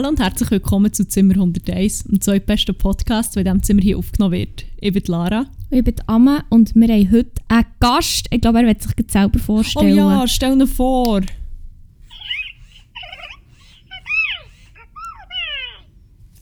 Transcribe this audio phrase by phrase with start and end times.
[0.00, 3.98] Hallo und herzlich willkommen zu Zimmer 101, dem zweitbesten Podcast, der in diesem Zimmer hier
[3.98, 4.64] aufgenommen wird.
[4.80, 5.44] Ich bin Lara.
[5.68, 8.26] Ich bin Amme und wir haben heute einen Gast.
[8.30, 9.94] Ich glaube, er wird sich jetzt selber Oh vorstellen.
[9.94, 11.20] ja, stell dir vor.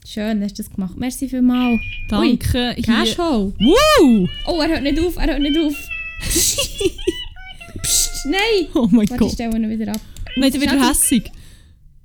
[0.06, 0.97] Schön, hast du das gemacht.
[0.97, 1.81] Merci vielmals.
[2.09, 2.75] Danke.
[2.77, 3.55] Ui, Cashhole.
[3.59, 4.29] Woo!
[4.47, 5.75] Oh, er hört nicht auf, er hört nicht auf.
[7.83, 8.69] Psst, nein!
[8.77, 9.33] Oh mein Warte, ich Gott.
[9.33, 10.01] stelle ihn wieder ab.
[10.37, 11.33] Nein, wieder hässig.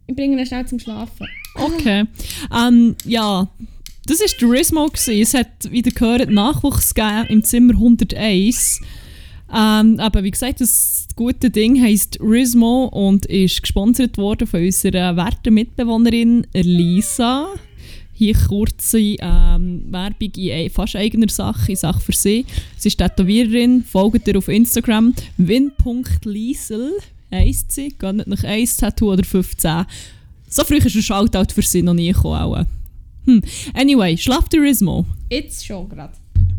[0.07, 1.27] Ich bringe ihn schnell zum Schlafen.
[1.55, 2.05] Okay.
[2.55, 3.49] Ähm, ja,
[4.05, 4.87] das war der Rismo.
[4.87, 5.21] gewesen.
[5.21, 6.93] Es hat, wie ihr gehört, Nachwuchs
[7.29, 8.81] im Zimmer 101.
[9.53, 15.15] Ähm, aber wie gesagt, das gute Ding heisst Rismo und ist gesponsert worden von unserer
[15.15, 17.47] werten Mitbewohnerin Lisa.
[18.13, 22.45] Hier kurze ähm, Werbung in fast eigener Sache, in Sache für sie.
[22.77, 25.13] Sie ist Tätowiererin, folgt ihr auf Instagram.
[25.37, 26.93] win.liesel
[27.33, 27.89] heisst sie.
[27.89, 29.85] Geht nicht nach 1 Tattoo oder 15.
[30.53, 32.67] So früh ist ein Shoutout für sie noch nie gekommen.
[33.25, 33.41] Hm.
[33.73, 35.03] Anyway, schlaft der Rismo.
[35.31, 36.13] Jetzt schon gerade.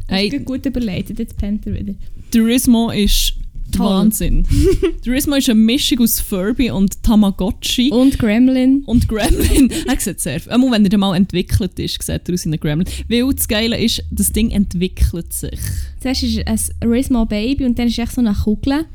[0.09, 0.31] Hey.
[0.41, 1.95] Gut überleitet, jetzt pennt er wieder.
[2.33, 3.35] Der Rismo ist
[3.71, 3.87] Toll.
[3.87, 4.49] Wahnsinn.
[5.07, 7.91] der Rismo ist eine Mischung aus Furby und Tamagotchi.
[7.93, 8.83] Und Gremlin.
[8.85, 12.51] Und Gremlin, er sieht sehr, einmal wenn er mal entwickelt ist, sieht er aus wie
[12.51, 12.89] ein Gremlin.
[13.09, 15.61] Weil das Geile ist, das Ding entwickelt sich.
[16.01, 18.87] Zuerst ist es ein Rismo Baby und dann ist es echt so eine Kugel.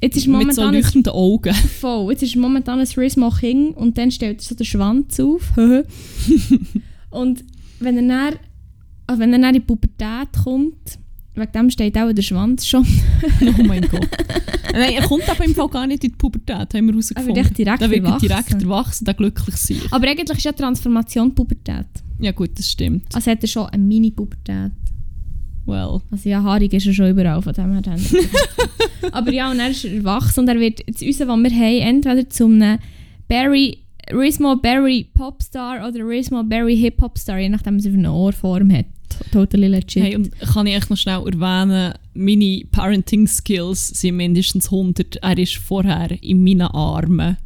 [0.00, 1.54] Jetzt ist Mit so momentan leuchtenden Augen.
[1.80, 2.12] Voll.
[2.12, 5.52] Jetzt ist momentan ein Rismo King und dann stellt er so den Schwanz auf.
[7.10, 7.44] und
[7.80, 8.38] wenn er dann,
[9.06, 10.98] also wenn er dann in die Pubertät kommt,
[11.34, 12.84] wegen dem steht auch der Schwanz schon.
[13.42, 14.08] Oh mein Gott.
[14.72, 17.34] Nein, er kommt aber im Fall gar nicht in die Pubertät, haben wir Er herausgefunden.
[17.36, 18.28] wird echt direkt wird erwachsen.
[18.28, 19.80] direkt erwachsen, der glücklich sein.
[19.90, 21.86] Aber eigentlich ist ja Transformation Pubertät.
[22.20, 23.14] Ja gut, das stimmt.
[23.14, 24.72] Also hat er schon eine Mini-Pubertät.
[25.68, 26.00] Well.
[26.10, 27.82] Also ja, haarig ist er schon überall, von dem her.
[27.82, 28.00] dann.
[29.12, 32.28] Aber ja, und er ist erwachsen und er wird jetzt uns, was wir haben, entweder
[32.30, 32.78] zum
[33.28, 33.78] Barry,
[34.10, 38.86] Rismo Barry Popstar oder Rismo Barry Hip-Hop-Star, je nachdem, was er für eine Ohrform hat.
[39.30, 40.02] Totally legit.
[40.02, 45.16] Hey, und kann ich echt noch schnell erwähnen, meine Parenting-Skills sind mindestens 100.
[45.16, 47.36] Er ist vorher in meinen Armen.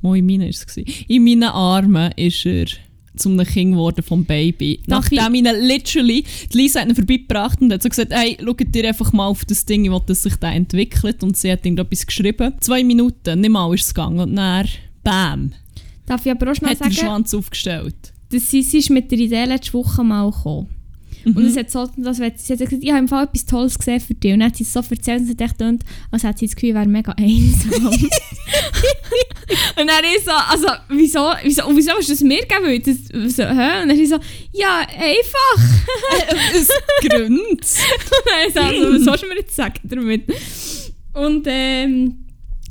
[0.00, 0.76] Mo, in meinen war es.
[1.08, 2.66] In meinen Armen ist er
[3.16, 4.80] zum Kind geworden vom Baby.
[4.86, 8.74] Darf Nachdem ihn literally, die Lisa hat ihn vorbeigebracht und hat so gesagt, hey, schaut
[8.74, 11.22] dir einfach mal auf das Ding, ich will, dass sich da entwickelt.
[11.22, 12.54] Und sie hat ihm etwas geschrieben.
[12.60, 14.20] Zwei Minuten, nicht mal ist es gegangen.
[14.20, 14.68] Und dann,
[15.02, 15.52] bam,
[16.06, 17.94] Darf ich aber auch schnell hat er den sagen, Schwanz aufgestellt.
[18.30, 20.68] dass sie, sie ist mit der Idee letzte Woche mal gekommen.
[21.24, 21.36] Mhm.
[21.36, 23.78] Und es hat so, dass, wenn- sie hat gesagt, ich habe im Fall etwas Tolles
[23.78, 24.32] gesehen für dich.
[24.32, 25.80] Und dann hat sie es so erzählt und es echt gedacht,
[26.10, 27.86] als hätte sie das Gefühl, ich wäre mega einsam.
[29.76, 32.82] und dann ist so, also, wieso, wieso, und wieso hast du das mir gegeben?
[32.84, 33.82] Das, so, hä?
[33.82, 34.18] Und dann ist sie so,
[34.52, 35.58] ja, einfach.
[36.54, 36.68] Es
[37.00, 37.40] Gründe.
[37.40, 37.60] Und
[38.26, 40.22] dann ist sie also, was sollst du mir jetzt sagen damit?
[41.12, 42.24] Und ähm,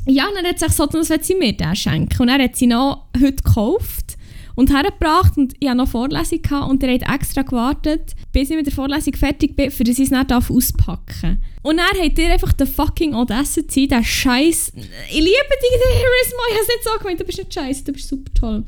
[0.06, 2.22] ja, dann hat sie sich so getan, als würde sie mir den schenken.
[2.22, 4.18] Und dann hat sie noch heute gekauft
[4.56, 8.56] und hergebracht und ich hatte noch Vorlesung gehabt und er hat extra gewartet, bis ich
[8.56, 11.38] mit der Vorlesung fertig bin, für dass ich es nicht auspacken darf.
[11.64, 14.74] Und dann hat ihr einfach den fucking Audacity, den Scheiß.
[14.76, 17.84] Ich liebe dich, der Charisma, ich habe es nicht so gemeint, du bist nicht scheiße,
[17.86, 18.64] du bist super toll.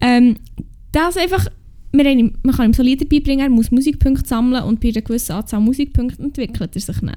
[0.00, 0.36] Ähm,
[0.92, 4.88] das einfach, haben, man kann ihm so Lieder beibringen, er muss Musikpunkte sammeln und bei
[4.88, 7.14] einer gewissen Anzahl Musikpunkte entwickelt er sich dann.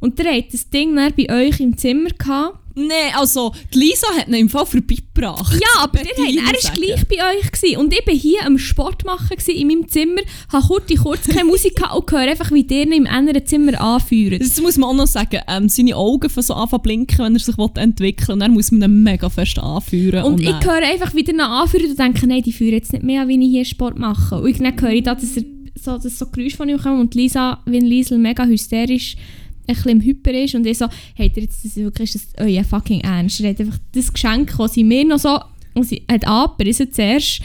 [0.00, 2.58] Und der hat das Ding dann bei euch im Zimmer gehabt.
[2.74, 5.54] Nein, also, die Lisa hat ihn im Fall vorbeigebracht.
[5.54, 7.78] Ja, aber hat, ich er war gleich bei euch gewesen.
[7.78, 10.20] und ich war hier am Sport machen gewesen, in meinem Zimmer,
[10.52, 13.80] habe kurz, kurz keine Musik gehabt und höre einfach, wie der ihn im anderen Zimmer
[13.80, 14.40] anführt.
[14.40, 17.40] Das muss man auch noch sagen, ähm, seine Augen von so anfangen blinken, wenn er
[17.40, 18.32] sich entwickeln will.
[18.34, 20.24] Und dann muss man ihn mega fest anführen.
[20.24, 23.02] Und ich dann- höre einfach wieder nach anführen und denke, nein, die führen jetzt nicht
[23.04, 24.40] mehr an, wie ich hier Sport mache.
[24.40, 25.44] Und dann höre ich da, dass, er
[25.74, 29.39] so, dass so Geräusche von ihm kommen und Lisa, wie Liesel mega hysterisch ein
[29.74, 32.64] bisschen im Hyper ist und ich so, hey, ihr jetzt das wirklich, ist das euer
[32.64, 33.40] fucking Ernst?
[33.40, 35.40] Ihr habt einfach das Geschenk, das sie mir noch so,
[35.74, 37.40] und sie hat abgerissen zuerst,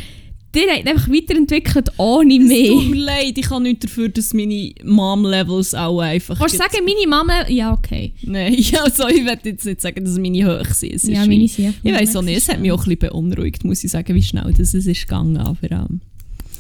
[0.54, 4.72] der hat einfach weiterentwickelt ohne Es tut mir leid, ich kann nichts dafür, dass meine
[4.83, 6.38] Mom-Levels auch einfach...
[6.38, 8.13] Kannst du sagen, meine Mama, ja okay.
[8.22, 11.04] Nein, also ich werde jetzt nicht sagen, dass meine hoch sind.
[11.04, 13.63] Ja, meine sind Ich weiß auch nicht nicht, es hat mich auch ein bisschen beunruhigt,
[13.63, 15.38] muss ich sagen, wie schnell das es ist gegangen.
[15.38, 16.01] Aber, ähm,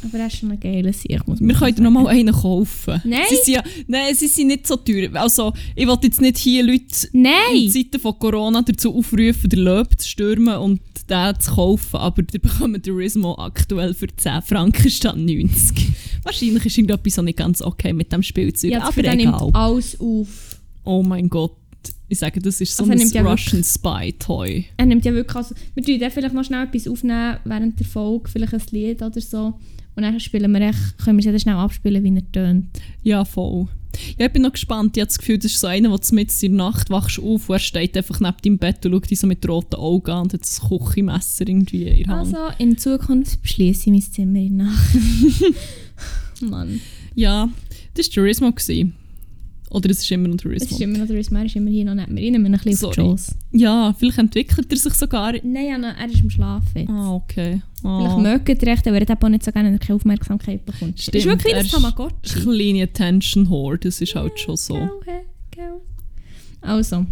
[0.03, 3.01] Aber er ist schon ein geiler Sieg, muss wir noch mal einen kaufen.
[3.03, 3.21] Nein.
[3.29, 5.09] Sie sind, ja, nein, sie sind nicht so teuer.
[5.13, 7.69] Also, ich will jetzt nicht hier Leute in Nein!
[7.69, 12.39] Zeiten von Corona dazu aufrufen, den Löb zu stürmen und den zu kaufen, aber die
[12.39, 15.87] bekommen den Rismo aktuell für 10 Franken statt 90.
[16.23, 19.55] Wahrscheinlich ist irgendetwas auch nicht ganz okay mit dem Spielzeug, Ja, das aber er nimmt
[19.55, 20.59] alles auf.
[20.83, 21.55] Oh mein Gott.
[22.07, 24.65] Ich sage, das ist so Also ein ja Russian Spy-Toy.
[24.77, 27.87] Er nimmt ja wirklich, also, wir tun dann vielleicht noch schnell etwas aufnehmen während der
[27.87, 29.55] Folge, vielleicht ein Lied oder so.
[29.95, 32.67] Und dann spielen wir echt, können wir es schnell abspielen, wie er tönt.
[33.03, 33.67] Ja, voll.
[34.17, 34.97] Ja, ich bin noch gespannt.
[34.97, 37.19] Ich habe das Gefühl, das ist so einer, der du mit in der Nacht wachst
[37.19, 40.11] auf und er steht einfach neben deinem Bett und schaut dich so mit roten Augen
[40.11, 42.35] an und hat das Küchenmesser irgendwie in der Hand.
[42.35, 44.97] Also, in Zukunft beschließe ich mein Zimmer in der Nacht.
[46.41, 46.81] Mann.
[47.13, 47.49] Ja,
[47.93, 48.93] das war gewesen.
[49.75, 51.95] Oder es ist immer noch Es ist immer noch der Ismail, ist immer hier noch
[51.95, 52.23] nicht mehr.
[52.23, 53.15] Ich nehme ihn ein bisschen auf die Sorry.
[53.51, 55.33] Ja, vielleicht entwickelt er sich sogar.
[55.43, 56.65] Nein, er ist am Schlafen.
[56.79, 56.89] jetzt.
[56.89, 57.61] Ah, okay.
[57.81, 58.17] Vielleicht Ah.
[58.19, 61.01] mögt ihr recht, aber er hat auch nicht so gerne, wenn er keine Aufmerksamkeit bekommt.
[61.01, 62.39] Stimmt, ist wirklich ein Tamagotchi.
[62.41, 64.75] Kleine Attention Whore, das ist halt schon so.
[64.77, 65.81] Hä, gell.
[66.61, 67.05] Also,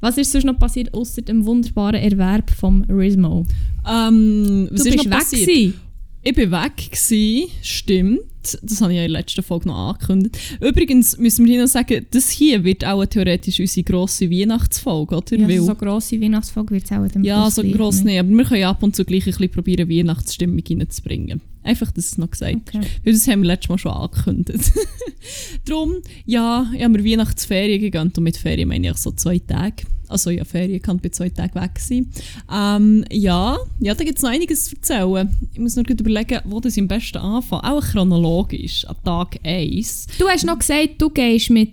[0.00, 3.46] was ist sonst noch passiert, außer dem wunderbaren Erwerb vom Rismo?
[3.88, 5.46] Ähm, was Du ist bist noch weg passiert?
[5.46, 5.74] gewesen.
[6.22, 8.20] Ich bin weg, gewesen, stimmt.
[8.62, 10.38] Das habe ich ja in der letzten Folge noch angekündigt.
[10.60, 15.36] Übrigens müssen wir hier noch sagen, das hier wird auch theoretisch unsere grosse Weihnachtsfolge, oder?
[15.36, 18.18] Ja, Weil- so grosse Weihnachtsfolge wird es auch dem ja, so gross nicht.
[18.18, 21.40] Aber wir können ab und zu gleich ein bisschen probieren, Weihnachtsstimmung reinzubringen.
[21.64, 22.86] Einfach, dass es noch gesagt Okay.
[23.04, 24.72] Weil das haben wir letztes Mal schon angekündigt.
[25.64, 25.94] Darum,
[26.26, 29.84] ja, ich habe mir Weihnachtsferien gegönnt und mit Ferien meine ich so zwei Tage.
[30.08, 32.10] Also ja, Ferien kann bei zwei Tagen weg sein.
[32.52, 35.34] Ähm, ja, ja, da gibt es noch einiges zu erzählen.
[35.54, 37.64] Ich muss nur gut überlegen, wo das am besten anfangen.
[37.64, 40.06] Auch chronologisch, an Tag 1.
[40.18, 41.72] Du hast noch gesagt, du gehst mit,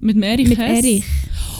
[0.00, 0.84] Mit Erich mit Hess.
[0.84, 1.04] Erich.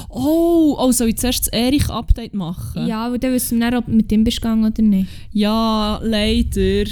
[0.08, 2.86] Oh, oh, soll ich zuerst das Erich-Update machen?
[2.86, 5.08] Ja, aber dann wissen wir nicht, ob du mit ihm bist gegangen oder nicht.
[5.32, 6.84] Ja, leider,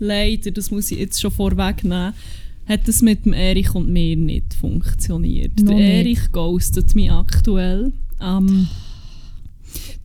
[0.00, 2.12] leider, das muss ich jetzt schon vorwegnehmen,
[2.66, 5.58] hat das mit dem Erich und mir nicht funktioniert.
[5.60, 6.06] Noch Der nicht.
[6.06, 7.92] Erich ghostet mich aktuell.
[8.20, 8.66] Ähm,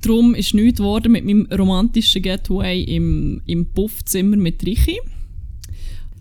[0.01, 4.99] Darum ist nichts geworden mit meinem romantischen Getaway im, im Puffzimmer mit Richi.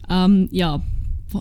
[0.09, 0.83] Ähm, ja,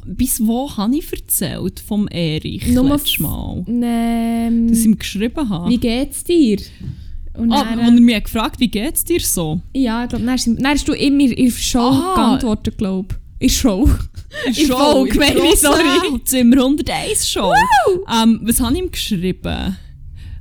[0.06, 3.64] bis wo habe ich erzählt vom Erich Nur letztes Mal?
[3.68, 5.70] Ähm, Dass ich ihm geschrieben habe.
[5.70, 6.58] wie geht's dir?
[7.36, 9.60] Und Ah, dann, und er mich gefragt, wie geht's dir so?
[9.74, 12.14] ja, ich glaube, dann, dann hast du immer in der Show Ah.
[12.16, 13.44] geantwortet, glaube ich.
[13.44, 13.90] In der Show.
[14.48, 16.22] In In Folge, meine ich, sorry.
[16.26, 17.54] Zimmer 101 schon.
[18.12, 19.78] Ähm, was habe ich ihm geschrieben?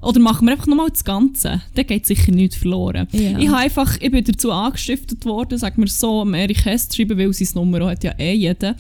[0.03, 1.61] Oder machen wir einfach nochmal das Ganze?
[1.75, 3.07] Da geht sicher nichts verloren.
[3.13, 3.39] Ja.
[3.39, 6.97] Ich, habe einfach, ich bin dazu angestiftet worden, sag mir so, am Erich Hess zu
[6.97, 8.75] schreiben, weil sein Nummer hat ja eh jeder.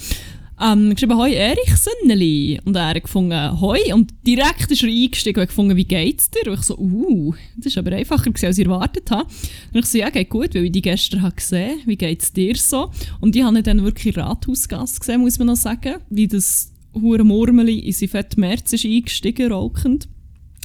[0.62, 2.60] Ähm, geschrieben, hoi Erich Sönneli.
[2.64, 3.92] Und er hat gefunden, hoi.
[3.92, 6.52] Und direkt ist er eingestiegen und gefunden, wie geht's dir?
[6.52, 9.28] Und ich so, uh, das ist aber einfacher gewesen, als ich erwartet habe.
[9.72, 12.54] Und ich so, ja, geht gut, weil ich die gestern habe gesehen Wie geht's dir
[12.56, 12.92] so?
[13.20, 15.96] Und ich habe dann wirklich in Rathausgasse gesehen, muss man noch sagen.
[16.10, 20.08] Wie das hure Murmeli in sein fetten März ist eingestiegen, rauchend.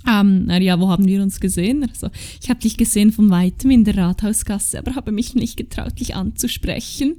[0.08, 1.86] Ähm, na ja, wo haben wir uns gesehen?
[1.88, 2.10] Also,
[2.42, 6.16] ich habe dich gesehen von weitem in der Rathausgasse, aber habe mich nicht getraut, dich
[6.16, 7.16] anzusprechen.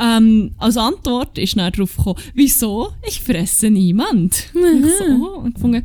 [0.00, 2.92] Ähm, als Antwort ist dann darauf gekommen, wieso?
[3.06, 4.50] Ich fresse niemand.
[4.54, 5.82] Ich so, oh, und gefunden,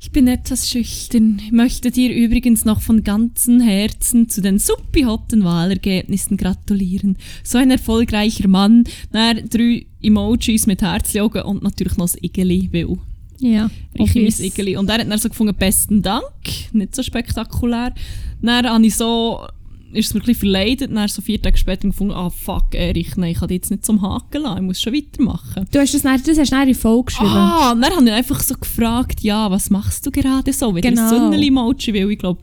[0.00, 1.40] ich bin etwas schüchtern.
[1.44, 7.16] Ich möchte dir übrigens noch von ganzem Herzen zu den suppihotten Wahlergebnissen gratulieren.
[7.42, 8.84] So ein erfolgreicher Mann.
[9.10, 12.96] Dann drei Emojis mit Herzaugen und natürlich noch das Igeli, weil
[13.40, 13.70] Ja.
[13.94, 14.40] ich.
[14.40, 14.76] Igeli.
[14.76, 16.24] Und er hat dann so gefunden, besten Dank,
[16.72, 17.94] nicht so spektakulär.
[18.42, 19.46] Dann habe ich so,
[19.92, 23.16] ist es mir ein bisschen verleidet, dann so vier Tage später gefunden, ah fuck Erich,
[23.16, 25.66] nein, ich kann jetzt nicht zum Haken lassen, ich muss schon weitermachen.
[25.72, 27.30] Du hast das, dann, das hast du dann in Folge geschrieben.
[27.30, 30.74] Ah, und dann habe ich einfach so gefragt, ja, was machst du gerade so?
[30.74, 31.02] Wieder Genau.
[31.02, 32.40] ein Sonnenli-Emoji, weil ich glaube,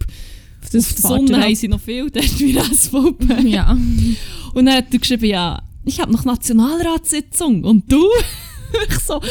[0.63, 3.47] auf der fährt Sonne er haben sie noch viel, dort wie SVP.
[3.47, 3.71] Ja.
[4.53, 8.03] Und dann hat er geschrieben, ja, ich habe noch Nationalratssitzung und du?
[8.89, 9.21] ich so,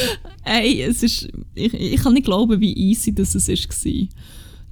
[0.44, 4.08] ey, es ist, ich, ich kann nicht glauben, wie easy das es ist war.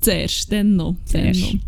[0.00, 0.96] Zuerst, dann noch.
[1.12, 1.54] Dann Zuerst.
[1.54, 1.60] noch.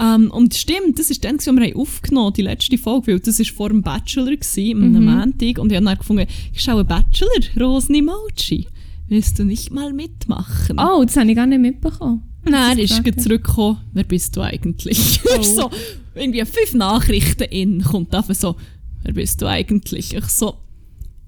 [0.00, 3.38] Ähm, und stimmt, das ist dann, als wir haben aufgenommen die letzte Folge, weil das
[3.38, 5.04] war vor dem Bachelor, gewesen, am Mhm.
[5.04, 7.28] Montag, und ich habe dann gefunden, ich schaue Bachelor,
[7.60, 8.66] Rosen Emoji.
[9.08, 10.78] Willst du nicht mal mitmachen?
[10.78, 12.22] Oh, das habe ich gar nicht mitbekommen.
[12.44, 13.78] Nein, er ist zurückgekommen.
[13.92, 15.20] Wer bist du eigentlich?
[15.38, 15.42] Oh.
[15.42, 15.70] so,
[16.14, 18.56] irgendwie fünf Nachrichten in, kommt einfach so,
[19.02, 20.14] wer bist du eigentlich?
[20.14, 20.54] Ich so,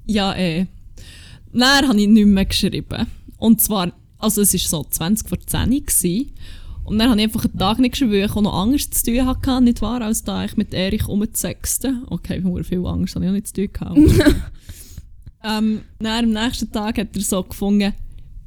[0.06, 0.66] ja, äh.
[1.52, 3.06] Dann habe ich nicht mehr geschrieben.
[3.38, 6.26] Und zwar, also es war so 20 vor 10 Uhr.
[6.84, 9.12] Und dann habe ich einfach einen Tag nicht geschrieben, weil ich auch noch Angst zu
[9.12, 12.04] tun hatte, nicht wahr, als da ich mit Erich umzusexten.
[12.08, 13.98] Okay, ich habe viel Angst, habe ich auch nicht zu tun gehabt.
[15.44, 17.92] ähm, dann am nächsten Tag hat er so gefunden,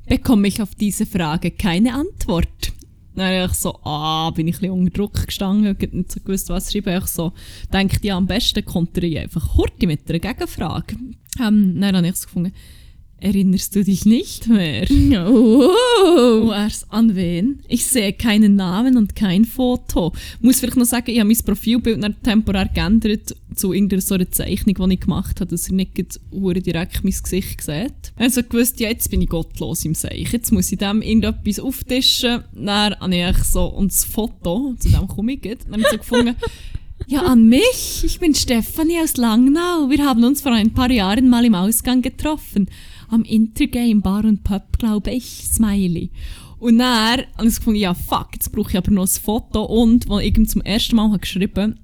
[0.08, 2.74] bekomme ich auf diese Frage keine Antwort.
[3.16, 6.20] Dann habe ich so, ah, bin ich ein bisschen unter Druck gestanden, hab nicht so
[6.20, 7.02] gewusst, was schreiben.
[7.02, 7.32] Ich so,
[7.72, 10.98] denke ja, am besten kontere ich einfach Horti mit einer Gegenfrage.
[11.40, 12.54] Ähm, dann habe ich so gefunden,
[13.20, 14.88] erinnerst du dich nicht mehr?
[15.28, 15.70] Oh.
[16.06, 16.52] So,
[16.90, 17.60] an wen?
[17.68, 20.14] Ich sehe keinen Namen und kein Foto.
[20.42, 24.30] Muss vielleicht noch sagen, ich habe mein Profilbild dann temporär geändert zu irgendeiner so einer
[24.30, 28.14] Zeichnung, die ich gemacht habe, dass er nicht direkt mein Gesicht sieht.
[28.18, 30.32] Also gewusst, ja, jetzt bin ich gottlos im Seich.
[30.32, 32.44] Jetzt muss ich dem irgendetwas auftischen.
[32.54, 35.90] Dann habe ich so, und das Foto, zu dem komme ich gerade, dann habe ich
[35.90, 36.36] so gefunden,
[37.08, 38.04] ja, an mich.
[38.04, 39.90] Ich bin Stefanie aus Langnau.
[39.90, 42.70] Wir haben uns vor ein paar Jahren mal im Ausgang getroffen.
[43.10, 46.12] Am Intergame Bar und Pub, glaube ich, Smiley.
[46.60, 49.64] Und dann habe ich gefunden, ja fuck, jetzt brauche ich aber noch ein Foto.
[49.64, 51.80] Und als ich ihm zum ersten Mal habe geschrieben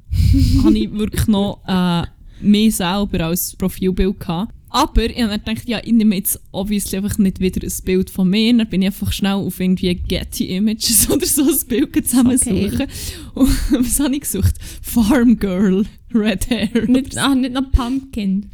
[0.63, 2.03] habe, ich wirklich noch äh,
[2.41, 4.53] mich selber als Profilbild gehabt.
[4.73, 8.29] Aber ich habe gedacht, ja, ich nehme jetzt obviously einfach nicht wieder ein Bild von
[8.29, 8.55] mir.
[8.55, 12.81] Dann bin ich einfach schnell auf irgendwie Getty Images oder so ein Bild zusammensuchen.
[12.81, 12.87] Okay.
[13.33, 14.55] Und was habe ich gesucht?
[14.81, 16.87] Farm Girl, Red Hair.
[16.87, 18.49] Nicht, ach, nicht noch Pumpkin.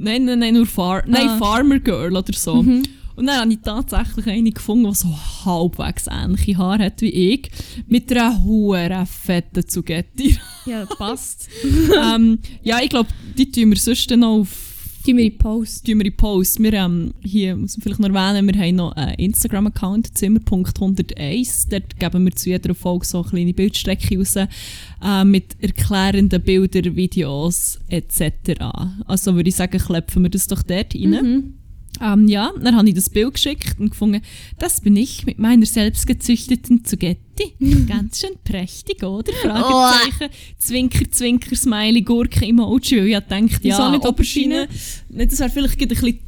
[0.00, 1.38] Nein, nein, nein, nur Far nein, Ah.
[1.38, 2.62] Farmer Girl oder so.
[2.62, 2.82] Mhm.
[3.16, 5.08] Und dann habe ich tatsächlich eine gefunden, die so
[5.44, 7.50] halbwegs ähnliche Haare hat wie ich.
[7.86, 10.38] Mit einer hohen fetten Zugetti.
[10.64, 11.48] Ja, passt.
[12.02, 14.69] ähm, ja, ich glaube, die tun wir sonst noch auf
[15.10, 15.86] Die mir in Post.
[15.86, 16.62] tun wir in Post.
[16.62, 21.68] Wir ähm, hier muss man vielleicht noch erwähnen, wir haben noch einen Instagram-Account, zimmer.101.
[21.68, 26.94] Dort geben wir zu jeder Folge so eine kleine Bildstrecke raus äh, mit erklärenden Bildern,
[26.94, 28.62] Videos etc.
[29.06, 31.10] Also würde ich sagen, klepfen wir das doch dort rein.
[31.10, 31.54] Mhm.
[32.00, 34.22] Ähm, ja, dann habe ich das Bild geschickt und gefunden,
[34.58, 37.52] das bin ich mit meiner selbstgezüchteten Zugetti.
[37.86, 39.32] Ganz schön prächtig, oder?
[39.32, 44.68] Fragezeichen, Zwinker, Zwinker, Smiley, Gurke, Emoji, weil ich ja denkt, ja, nicht Aubergine,
[45.10, 46.18] nee, das wäre vielleicht ein bisschen,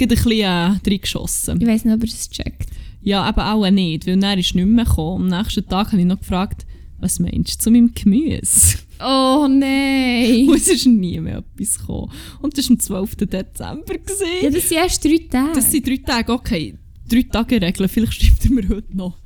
[0.00, 1.60] ein bisschen äh, reingeschossen.
[1.60, 2.68] Ich weiß nicht, ob er es checkt.
[3.02, 5.32] Ja, aber auch nicht, weil dann ist nicht mehr gekommen.
[5.32, 6.66] Am nächsten Tag habe ich noch gefragt,
[7.00, 8.78] was meinst du zu meinem Gemüse?
[9.04, 10.48] Oh nein!
[10.48, 12.10] Und es ist nie mehr etwas gekommen.
[12.40, 13.16] Und das war am 12.
[13.16, 13.98] Dezember.
[13.98, 14.26] Gewesen.
[14.42, 15.52] Ja, das sind erst drei Tage.
[15.54, 16.74] Das sind drei Tage, okay.
[17.08, 19.18] Drei Tage Regeln, vielleicht schreibt er mir heute noch.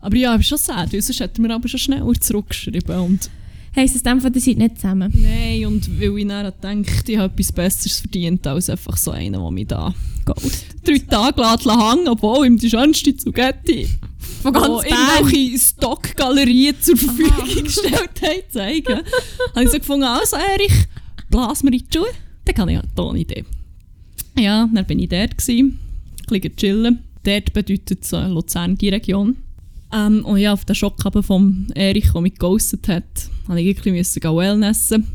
[0.00, 2.98] Aber ja, ich bin schon sad, weil sonst hätte er mir aber schon schneller zurückgeschrieben.
[3.00, 3.30] Und
[3.74, 5.12] heisst es dann, ihr seid nicht zusammen?
[5.14, 9.38] nein, und weil ich dann denke, ich habe etwas Besseres verdient als einfach so einer,
[9.38, 9.94] der mich da
[10.84, 13.88] drei Tage lässt hängen, obwohl ihm die schönste Zugetti
[14.42, 19.00] Von wo irgendwelche Stockgalerien zur Verfügung gestellt haben, zeigen.
[19.54, 20.86] habe ich so gefunden, also Erich,
[21.30, 22.08] blas mir in die Schuhe,
[22.44, 23.44] dann kann ich ja eine Idee.
[24.38, 25.78] Ja, dann bin ich dort, gewesen,
[26.20, 26.98] ein bisschen chillen.
[27.24, 29.36] Dort bedeutet es äh, Luzern, die Region.
[29.92, 33.04] Ähm, und ja, auf den Schock vom Erich, der mich geghostet hat,
[33.46, 35.06] musste ich irgendwie müssen wellnessen.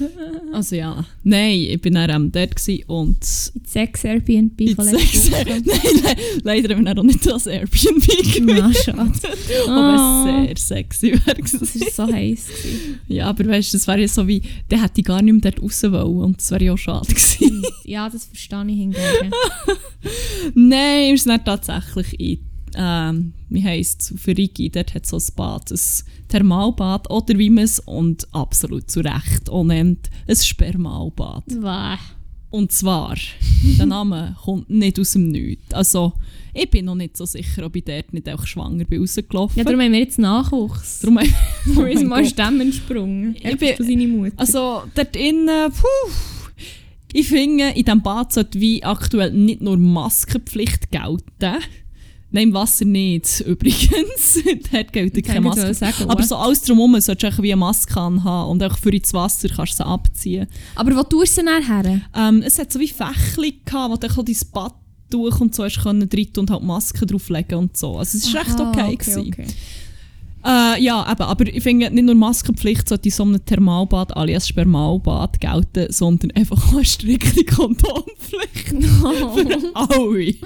[0.52, 3.16] also ja, nein, ich bin dann ähm, dort gewesen und
[3.54, 7.24] In Sex Airbnb in von Sex, letzter nein, nein, leider haben wir dann auch nicht
[7.26, 8.06] das Airbnb
[8.42, 8.98] Na, schade.
[9.66, 10.24] Aber Oh.
[10.46, 11.80] sehr sexy wäre Das gewesen.
[11.96, 12.46] war so heiß.
[12.48, 13.00] gewesen.
[13.08, 15.50] Ja, aber weißt du, das wäre ja so wie, der hätte ich gar nicht mehr
[15.52, 17.62] dort raus wollen und das wäre ja auch schade gewesen.
[17.84, 19.30] Ja, das verstehe ich hingegen.
[20.54, 22.38] Nein, wir sind dann tatsächlich in,
[22.78, 25.80] ähm, wie heisst es, für Rigi, dort hat es so ein Bad, ein
[26.28, 31.44] Thermalbad oder wie man es, und absolut zu Recht auch nennt, ein Spermalbad.
[31.60, 31.98] Wow.
[32.50, 33.16] Und zwar,
[33.78, 35.74] der Name kommt nicht aus dem Nichts.
[35.74, 36.14] Also,
[36.54, 39.58] ich bin noch nicht so sicher, ob ich dort nicht auch schwanger bin rausgelaufen.
[39.58, 41.00] Ja, darum haben wir jetzt Nachwuchs.
[41.00, 41.18] Darum,
[41.66, 42.30] Darum ist mein mal Gott.
[42.30, 43.36] Stemmen entsprungen.
[43.38, 44.34] Ich bin seine Mutter.
[44.36, 46.12] Also dort innen, puh,
[47.12, 51.62] ich finde, in diesem Bad sollte wie aktuell nicht nur Maskenpflicht gelten.
[52.30, 54.38] Nein, im Wasser nicht, übrigens.
[54.70, 55.72] dort gilt keine Maske.
[55.72, 59.14] Sagen, Aber so alles drumherum solltest du wie eine Maske anhaben und auch für ins
[59.14, 60.46] Wasser kannst du sie abziehen.
[60.74, 62.00] Aber wo tust du sie dann her?
[62.14, 64.74] Ähm, es hat so wie Fächli gehabt, wo du auch dein Bad
[65.10, 67.96] durch und so hast können drin und halt Masken drauflegen und so.
[67.96, 68.94] Also es war recht okay.
[68.94, 69.46] okay, okay.
[70.44, 74.48] Äh, ja, eben, aber ich finde nicht nur Maskenpflicht sollte in so einem Thermalbad alias
[74.48, 78.68] Spermalbad gelten, sondern einfach auch eine strikte Kondompflicht.
[78.68, 80.34] Für alle.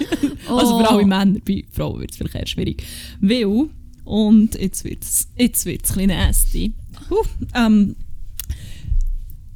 [0.48, 2.82] Also für alle Männer, bei Frauen wird es vielleicht eher schwierig.
[3.20, 3.68] Weil,
[4.04, 6.74] und jetzt wird es jetzt wird's ein bisschen nasty.
[7.10, 7.16] Uh,
[7.54, 7.96] ähm,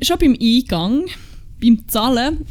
[0.01, 1.07] schon beim Eingang,
[1.61, 2.47] beim Zahlen,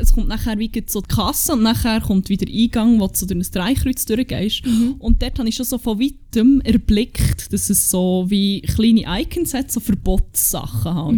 [0.00, 3.14] es kommt nachher wie so die Kasse und nachher kommt wieder der Eingang, wo du
[3.14, 4.62] so durch ein Dreikreuz durchgehst.
[4.98, 9.54] Und dort habe ich schon so von weitem erblickt, dass es so wie kleine Icons
[9.54, 11.16] hat, so Verbotssachen halt.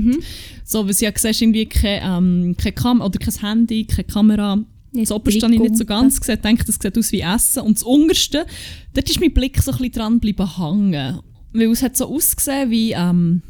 [0.64, 4.56] So, was ja siehst, irgendwie kein, ähm, kein Kam oder kein Handy, keine Kamera.
[4.92, 6.36] Nicht Das oberste habe ich nicht so ganz gesehen.
[6.36, 7.62] Ich denke, das sieht aus wie Essen.
[7.62, 8.46] Und das unterste,
[8.94, 11.20] dort ist mein Blick so ein bisschen dran geblieben hängen.
[11.52, 13.42] Weil es hat so ausgesehen wie, ähm,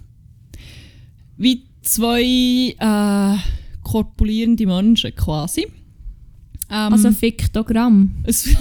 [1.37, 2.23] wie zwei
[2.79, 3.39] äh,
[3.83, 5.67] korpulierende Menschen quasi.
[6.71, 8.15] Ähm, Also Fiktogramm.
[8.25, 8.49] es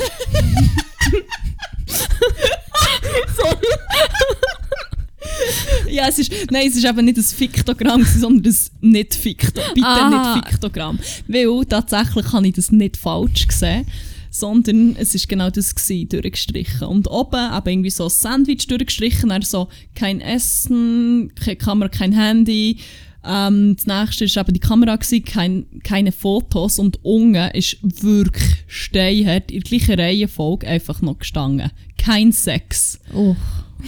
[5.89, 9.61] ja, es ist, nein, es ist eben nicht ein Fiktogramm, sondern ein nicht-Fikto.
[9.73, 10.35] Bitte Ah.
[10.35, 10.99] nicht Fiktogramm.
[11.27, 13.85] Weil tatsächlich habe ich das nicht falsch gesehen,
[14.29, 16.87] sondern es ist genau das gewesen, durchgestrichen.
[16.87, 22.13] Und oben eben irgendwie so ein Sandwich durchgestrichen, dann so kein Essen, keine Kamera, kein
[22.13, 22.77] Handy.
[23.23, 28.51] Ähm, das nächste war eben die Kamera, gewesen, kein, keine Fotos und unten ist wirklich
[28.67, 31.71] steinhart in der gleichen Reihenfolge einfach noch gestanden.
[31.97, 32.99] Kein Sex.
[33.13, 33.35] Oh.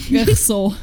[0.09, 0.73] Wirklich so.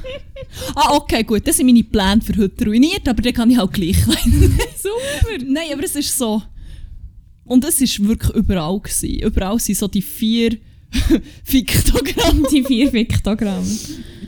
[0.75, 3.73] ah, okay, gut, das sind meine Pläne für heute ruiniert, aber dann kann ich halt
[3.73, 3.97] gleich.
[4.05, 5.45] Super!
[5.47, 6.43] Nein, aber es ist so.
[7.45, 8.81] Und es war wirklich überall.
[8.81, 9.19] Gewesen.
[9.21, 10.57] Überall waren so die vier
[11.47, 13.67] Piktogramme Die vier Piktogramme.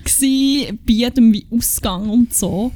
[0.04, 2.72] gewesen, bei jedem wie Ausgang und so.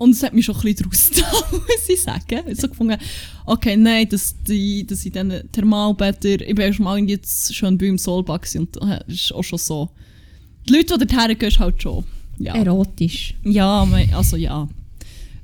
[0.00, 2.40] Und es hat mich schon ein bisschen draus getan, muss ich sagen.
[2.48, 2.96] Ich so gefunden,
[3.44, 7.84] okay, nein, dass, die, dass in diesen Thermalbädern, ich war erst mal jetzt schön bei
[7.84, 9.90] im Solbach und das ist auch schon so.
[10.66, 12.04] Die Leute, die dorthin gehen, halt schon.
[12.38, 13.34] Ja, Erotisch.
[13.44, 14.66] ja also ja.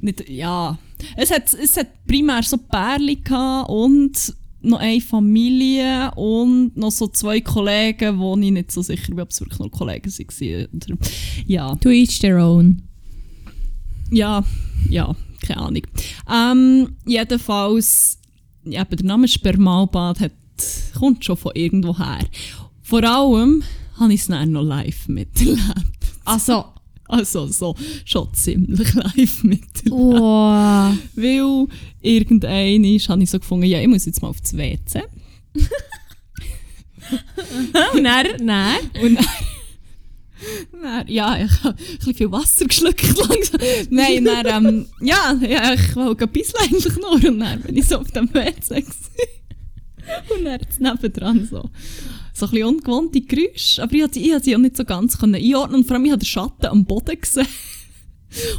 [0.01, 0.79] Nicht, ja.
[1.19, 7.09] Es hat, es hat primär so Pärchen gehabt und noch eine Familie und noch so
[7.09, 10.69] zwei Kollegen, wo ich nicht so sicher bin, ob es wirklich noch Kollegen waren.
[10.73, 10.97] Oder,
[11.47, 11.77] ja.
[11.77, 12.81] To each their own.
[14.11, 14.45] Ja,
[14.89, 15.83] ja, keine Ahnung.
[16.31, 18.19] Ähm, jedenfalls,
[18.65, 20.33] eben der Name Spermalbad hat,
[20.99, 22.25] kommt schon von irgendwo her.
[22.83, 23.63] Vor allem
[23.99, 25.61] habe ich es dann noch live miterlebt.
[26.25, 26.65] Also,
[27.09, 29.91] Also so, schon ziemlich live miterlebt.
[29.93, 30.93] oh.
[31.15, 31.67] Weil
[32.01, 35.03] irgendein habe ich so gefunden, ja, ich muss jetzt mal auf das WC.
[37.95, 38.77] Und dann, dann.
[39.01, 39.27] Und dann,
[40.83, 43.61] dann, ja, ich habe ein bisschen viel Wasser geschluckt langsam.
[43.91, 47.87] Nein, dann, ähm, ja, ja, ich wollte ein bisschen eigentlich nur und dann bin ich
[47.87, 48.85] so auf dem WC.
[50.37, 51.71] Und dann jetzt nebendran so.
[52.33, 53.83] So ein bisschen ungewohnte Geräusche.
[53.83, 55.81] Aber ich konnte ich sie auch nicht so ganz können einordnen.
[55.81, 57.47] Und vor allem, ich habe den Schatten am Boden gesehen.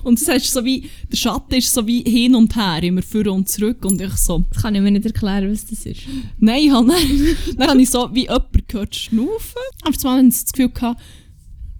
[0.03, 3.27] Und das heißt so wie, der Schatten ist so wie hin und her, immer vor
[3.27, 3.85] und zurück.
[3.85, 6.01] Und ich so, Das kann ich mir nicht erklären, was das ist.
[6.39, 9.61] Nein, ich habe dann, dann habe ich so wie jemand gehört schnaufen.
[9.83, 11.01] Aber zumal hatte ich das Gefühl, gehabt,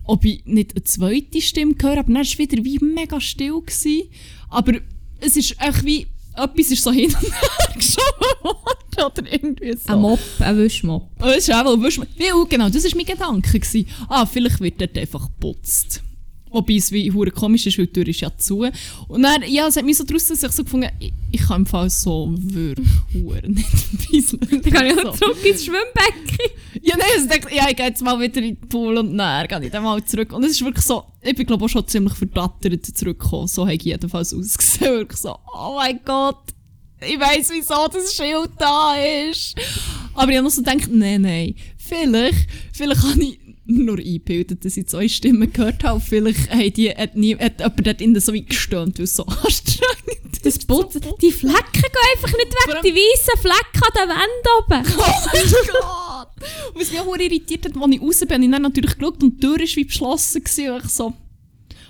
[0.07, 3.61] ob ich nicht eine zweite Stimme höre, aber dann war es wieder wie mega still.
[3.61, 4.09] Gewesen.
[4.49, 4.73] Aber
[5.19, 9.93] es ist echt wie, etwas ist so hin und her geschoben worden oder irgendwie so.
[9.93, 11.09] Ein Mob, ein Wischmob.
[11.19, 13.59] Es ist auch, weil, weil, genau, das war mein Gedanke.
[13.59, 13.87] Gewesen.
[14.07, 16.03] Ah, vielleicht wird dort einfach geputzt.
[16.51, 18.67] Wobei es wie hure komisch ist, weil die Tür ist ja zu.
[19.07, 21.61] Und dann, ja, es hat mich so draus, dass ich so gefunden ich, ich kann
[21.61, 24.39] im Fall so wirklich hure nicht pieseln.
[24.49, 26.51] Dann kann ich auch zurück ins Schwimmbecken.
[26.81, 29.17] Ja, nein, also ich dachte, ja, ich gehe jetzt mal wieder in den Pool und
[29.17, 30.31] dann gehe ich dann mal zurück.
[30.31, 33.47] Und es ist wirklich so, ich bin glaube auch schon ziemlich verdattert zurückgekommen.
[33.47, 34.91] So habe ich jedenfalls ausgesehen.
[34.97, 36.39] Wirklich so, oh mein Gott,
[37.01, 39.55] ich weiss, wieso das Schild da ist.
[40.13, 44.77] Aber ich habe noch so gedacht, nein, nein, vielleicht, vielleicht habe ich nur eingebildet, dass
[44.77, 45.99] ich zwei Stimmen gehört habe.
[45.99, 49.25] Vielleicht hat, die, hat, nie, hat jemand dort innen so wie gestöhnt, weil es so
[49.25, 51.01] anstrengend Das Putzen.
[51.21, 52.81] Die Flecken gehen einfach nicht weg.
[52.83, 54.97] Die weißen Flecken an den Wänden oben.
[55.07, 56.27] Oh mein Gott!
[56.73, 59.23] Und was mich auch irritiert hat, als ich raus bin, habe ich dann natürlich geschaut
[59.23, 60.43] und die Tür war wie beschlossen.
[60.43, 61.13] Gewesen, und ich so,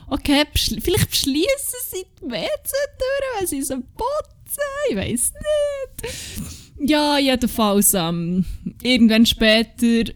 [0.10, 4.63] okay, beschli vielleicht beschließen sie die WC-Tür, wenn sie sie putzen.
[4.90, 6.90] Ich weiß nicht.
[6.90, 8.46] Ja, jedenfalls, ähm,
[8.82, 10.12] irgendwann später,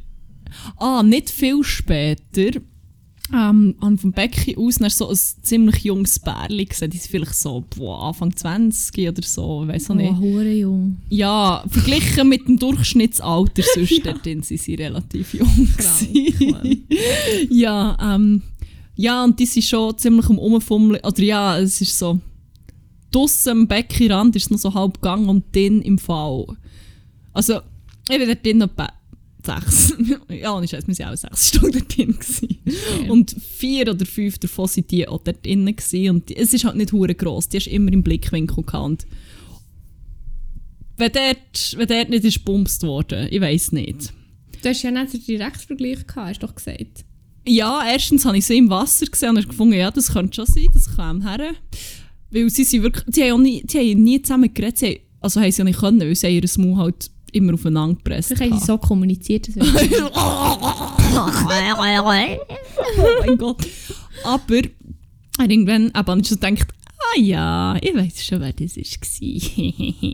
[0.77, 2.61] ah, nicht viel später,
[3.33, 6.89] ähm, an vom Becken aus dann so ein ziemlich junges Bärli gesehen.
[6.89, 10.13] Die sind vielleicht so boah, Anfang 20 oder so, ich weiß auch nicht.
[10.21, 10.97] Oh, jung.
[11.09, 15.69] Ja, verglichen mit dem Durchschnittsalter sonst dort drin sind sie relativ jung.
[15.77, 16.79] Krank,
[17.49, 18.41] ja, ähm,
[18.95, 21.01] ja, und die sind schon ziemlich am Umfummeln.
[21.03, 22.19] Oder ja, es ist so,
[23.11, 26.45] draussen am Beckenrand ist es noch so halb gang und dann im Fall.
[27.33, 27.61] Also,
[28.09, 28.89] ich bin dort drin etwa
[29.45, 29.93] sechs,
[30.29, 32.17] ja, ich weiß, wir waren auch sechs Stunden dort drin.
[32.19, 33.09] gewesen.
[33.09, 35.65] Und vier oder fünf davon sind die auch dort drin.
[35.65, 36.09] gewesen.
[36.09, 39.05] Und die, es ist halt nicht hure gross, die hast du immer im Blickwinkel gehabt.
[40.97, 44.13] Wenn dort, wenn dort nicht ist worden, ich weiß nicht.
[44.61, 47.05] Du hast ja nicht den Direktvergleich gehabt, hast du doch gesagt.
[47.47, 50.45] Ja, erstens habe ich sie im Wasser gesehen und habe gefunden, ja, das könnte schon
[50.45, 51.55] sein, das kam her.
[52.29, 55.41] Weil sie sind wirklich, sie haben, nie, sie haben nie zusammen geredet, sie haben, also
[55.41, 58.59] haben sie auch nicht können, weil sie ihr Maul halt immer aufeinander gepresst Vielleicht haben
[58.59, 59.47] sie so kommuniziert.
[59.47, 59.55] Dass
[62.97, 63.67] oh mein Gott.
[64.23, 64.61] Aber
[65.39, 66.67] irgendwann eben, habe ich so gedacht,
[66.99, 70.13] ah ja, ich weiß schon, wer das war.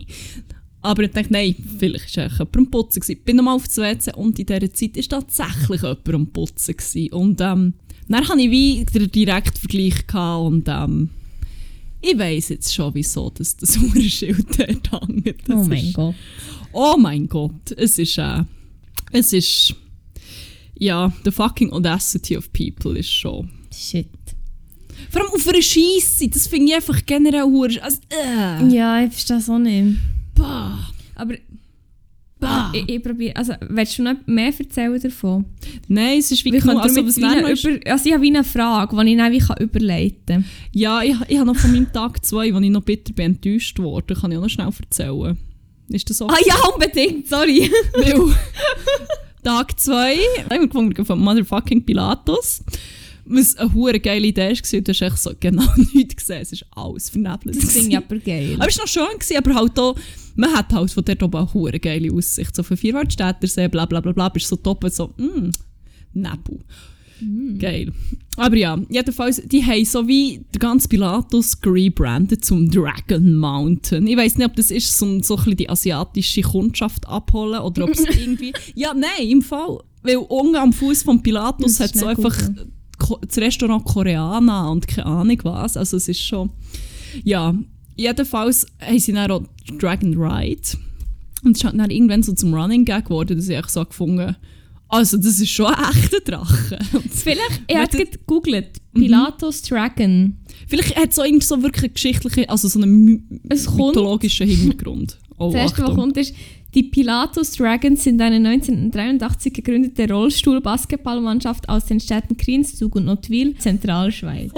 [0.80, 3.02] Aber ich dachte, nein, vielleicht war jemand am Putzen.
[3.08, 6.76] Ich bin nochmal auf das WC und in dieser Zeit war tatsächlich jemand am Putzen.
[6.76, 7.12] gewesen.
[7.12, 7.74] Und ähm,
[8.08, 11.10] dann hatte ich wie den Direktvergleich gehabt und ähm,
[12.00, 15.48] ich weiss jetzt schon, wieso das, das Urschild dort hängt.
[15.48, 16.14] Das oh mein Gott.
[16.72, 18.42] Oh mein Gott, es ist, äh,
[19.12, 19.74] es ist,
[20.78, 23.50] ja, the fucking audacity of people ist schon.
[23.74, 24.08] Shit.
[25.10, 29.12] Vor allem auf einer Scheisse, das finde ich einfach generell hure, also, äh, Ja, ich
[29.12, 29.96] verstehe das auch nicht.
[30.34, 30.78] bah,
[31.14, 31.34] Aber
[32.38, 32.70] bah.
[32.74, 33.34] ich, ich probiere.
[33.36, 35.46] Also, willst du noch mehr erzählen davon?
[35.88, 38.96] Nein, es ist wie genug, können also, was über, also ich habe wie eine Frage,
[39.04, 40.44] die ich dann wie kann überleiten kann.
[40.72, 43.78] ja, ich, ich habe noch von meinem Tag zwei, wo ich noch bitter bin, enttäuscht
[43.78, 45.38] worden, kann ich auch noch schnell erzählen.
[45.88, 46.26] Ist das so?
[46.28, 47.70] Ah ja, unbedingt, sorry.
[49.42, 50.16] Tag 2
[50.50, 52.62] haben wir gefunden von Motherfucking Pilatus.
[53.24, 56.66] was eine hure geile Idee war, du hast echt so genau nichts gesehen, es ist
[56.72, 57.56] alles vernebelt.
[57.56, 58.56] Das finde ich aber geil.
[58.58, 59.96] Aber es war noch schön, gewesen, aber halt auch,
[60.36, 62.54] man hat halt von dort oben eine hure geile Aussicht.
[62.54, 65.50] So von Vierwaldstättersee, bla bla bla bla, bist so top und so, mm,
[66.14, 66.64] Nebel.
[67.58, 67.92] Geil.
[68.36, 74.06] Aber ja, jedenfalls, die haben so wie der ganze Pilatus gerebrandet zum Dragon Mountain.
[74.06, 77.84] Ich weiß nicht, ob das ist, um so ein bisschen die asiatische Kundschaft abholen oder
[77.84, 78.52] ob es irgendwie...
[78.74, 79.78] Ja, nein, im Fall.
[80.02, 82.36] Weil unten am Fuß vom Pilatus hat so einfach
[83.26, 85.76] das Restaurant Koreana und keine Ahnung was.
[85.76, 86.50] Also es ist schon...
[87.24, 87.54] Ja,
[87.96, 89.42] jedenfalls haben sie dann auch
[89.78, 90.62] Dragon Ride.
[91.42, 94.36] Und es ist halt dann irgendwann so zum Running Gag geworden, dass ich so gefunden
[94.88, 96.78] also das ist schon ein echter Drache.
[97.10, 100.36] Vielleicht, ich habe gerade gegoogelt, Pilatus Dragon.
[100.66, 105.18] Vielleicht hat es so, irgendwie so wirklich eine geschichtliche, also so einen Es mythologischen Hintergrund.
[105.38, 106.34] Oh, Das erste, was kommt, ist,
[106.74, 114.52] die Pilatus Dragons sind eine 1983 gegründete Rollstuhl-Basketballmannschaft aus den Städten Krienzug und Nottwil, Zentralschweiz.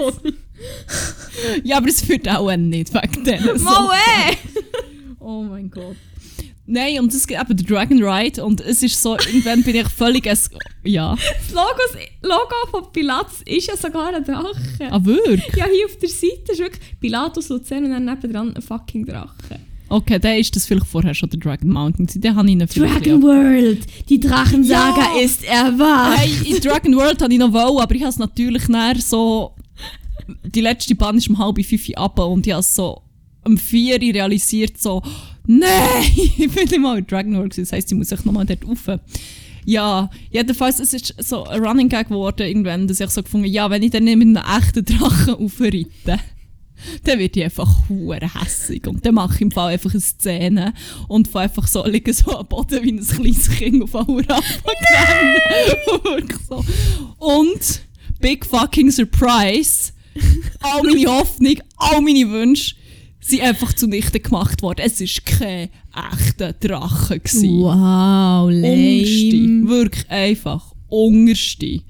[1.63, 3.25] Ja, aber es führt auch nicht wegen
[3.57, 3.63] so.
[3.63, 4.37] Moe!
[5.19, 5.95] Oh mein Gott.
[6.71, 9.87] Nein, und es gibt eben der Dragon Ride und es ist so, irgendwann bin ich
[9.89, 10.25] völlig...
[10.25, 10.49] Es
[10.83, 11.15] ja.
[11.41, 14.55] Das Logos, Logo von Pilatus ist ja sogar ein Drache.
[14.89, 15.53] Ah, wirklich?
[15.57, 19.59] Ja, hier auf der Seite ist wirklich Pilatus Luzern und dann nebendran ein fucking Drache.
[19.89, 22.07] Okay, dann ist das vielleicht vorher schon der Dragon Mountain.
[22.07, 23.05] Den habe ich vielleicht...
[23.05, 25.21] Dragon World, die Drachensaga Ja.
[25.21, 26.19] ist erwacht.
[26.19, 29.55] Hey, in Dragon World habe ich noch wollen, aber ich habe es natürlich näher so...
[30.45, 33.01] Die letzte Bahn ist um halb fünf ab und ich habe es so
[33.43, 35.01] um vier realisiert, so...
[35.47, 37.63] Nein, ich bin nicht mal in Dragon World gewesen.
[37.63, 38.99] Das heisst, ich muss echt nochmal dort rauf.
[39.65, 43.69] Ja, jedenfalls, es ist so ein Running Gag geworden irgendwann, dass ich so gefunden ja,
[43.69, 46.19] wenn ich dann nicht mit einem echten Drachen aufreite,
[47.03, 50.73] dann werde ich einfach hure hässig und dann mache ich im Fall einfach eine Szene
[51.07, 54.07] und fahre einfach so, liege so am Boden wie ein kleines Kind auf einer
[56.03, 56.65] Wirklich so.
[57.19, 57.81] Und,
[58.19, 59.91] big fucking surprise,
[60.61, 62.73] all meine Hoffnung, all meine Wünsche
[63.21, 64.81] sind einfach zunichte gemacht worden.
[64.83, 65.69] Es war kein
[66.13, 67.19] echter Drache.
[67.19, 67.59] gewesen.
[67.61, 69.37] Wow, Unterste.
[69.37, 69.69] lame.
[69.69, 70.73] Wirklich einfach.
[70.89, 71.81] Unterste.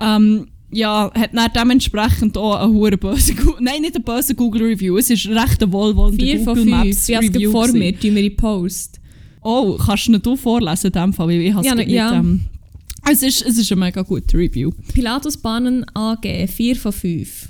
[0.00, 4.62] Ähm, ja, hat dann dementsprechend auch eine hure böse Gu- Nein, nicht eine böse Google
[4.64, 4.96] Review.
[4.98, 6.70] Es ist recht ein wohlwollender 4 von Google 5.
[6.76, 7.50] Maps Ich habe es Review.
[7.50, 9.00] vor mir, tun wir in Post.
[9.42, 11.28] Oh, kannst du ihn du vorlesen in dem Fall?
[11.28, 11.90] Weil ich habe Ja, es nicht.
[11.90, 12.14] ja.
[12.18, 12.40] Ähm,
[13.10, 14.70] es, ist, es ist ein mega guter Review.
[14.92, 17.47] Pilatus Bahnen AG, 4 von 5.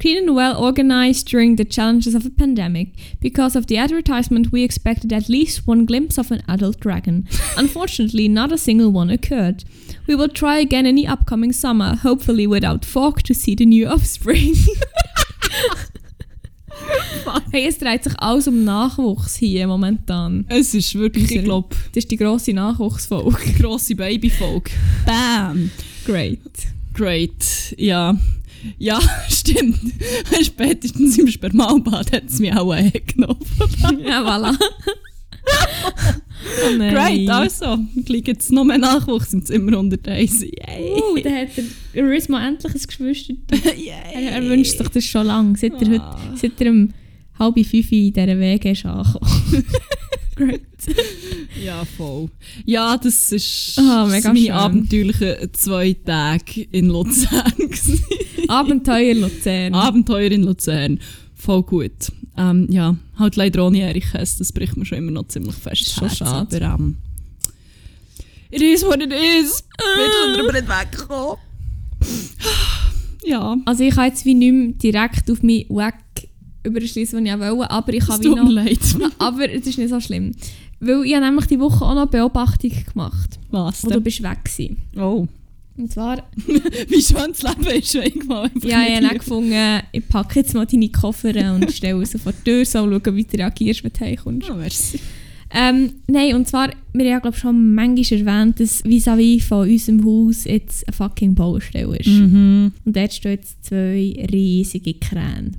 [0.00, 2.88] Clean and well organized during the challenges of a pandemic.
[3.20, 7.28] Because of the advertisement, we expected at least one glimpse of an adult dragon.
[7.58, 9.64] Unfortunately, not a single one occurred.
[10.06, 13.86] We will try again in the upcoming summer, hopefully without fog to see the new
[13.86, 14.54] offspring.
[17.52, 20.46] hey, es dreht sich alles um Nachwuchs hier momentan.
[20.48, 23.52] Es ist wirklich, ich glaube, Das ist die grosse Nachwuchsfolge.
[23.58, 24.70] grosse Babyfolge.
[25.04, 25.70] Bam!
[26.06, 26.40] Great.
[26.94, 28.16] Great, ja.
[28.78, 29.78] Ja, stimmt.
[30.42, 33.38] Spätestens im Spermalbad hat es mich auch weggenommen.
[34.04, 34.56] ja, voilà.
[36.66, 36.78] oh.
[36.78, 40.52] Great, also, liegt jetzt noch mehr Nachwuchs im Zimmer unter Daisy.
[40.66, 40.92] Yay!
[40.92, 41.48] Uh, da hat
[41.94, 43.34] der Risma endlich ein Geschwister.
[44.14, 46.18] Er, er wünscht sich das schon lange, seit er, Ah.
[46.30, 46.90] heute, seit er um
[47.38, 49.64] halb fünf in dieser Wege ist angekommen.
[50.46, 50.62] Great.
[51.62, 52.28] Ja, voll.
[52.64, 54.50] Ja, das ist Ah, mega schön.
[54.50, 57.52] abenteuerlichen zwei Tage in Luzern.
[58.48, 59.74] Abenteuer Luzern.
[59.74, 60.98] Abenteuer in Luzern.
[61.34, 61.90] Voll gut.
[62.38, 65.92] Ähm, ja, halt leider ohne Erich Hess, das bricht mir schon immer noch ziemlich fest.
[65.92, 66.64] Schon Herz, schade.
[66.66, 66.96] Aber, ähm,
[68.50, 69.62] it is what it is.
[69.76, 71.36] Bin schon drüber nicht weggekommen.
[73.24, 75.94] Ja, Also ich kann jetzt wie nicht mehr direkt auf mich weg
[76.64, 78.50] überschließen, was ich auch wollte, aber ich habe wie noch...
[78.50, 78.78] leid.
[79.18, 80.32] Aber es ist nicht so schlimm.
[80.80, 84.02] Weil ich habe nämlich die Woche auch noch Beobachtung gemacht, Was wo du denn?
[84.02, 84.76] bist weg gewesen.
[84.96, 85.26] Oh,
[85.76, 86.22] Und zwar,
[86.88, 90.54] wie schön das Leben ist, mal einfach ja, ich habe dann gefunden, ich packe jetzt
[90.54, 93.92] mal deine Koffer und stelle sie vor die Tür, so schauen, wie du reagierst, wenn
[93.92, 94.50] du heimkommst.
[94.50, 95.00] Oh, merci.
[95.52, 100.04] Ähm, nein, und zwar, wir haben ja glaube schon manchmal erwähnt, dass vis-à-vis von unserem
[100.04, 102.06] Haus jetzt eine fucking Baustelle ist.
[102.06, 102.72] Mhm.
[102.84, 105.50] Und dort stehen jetzt zwei riesige Kräne.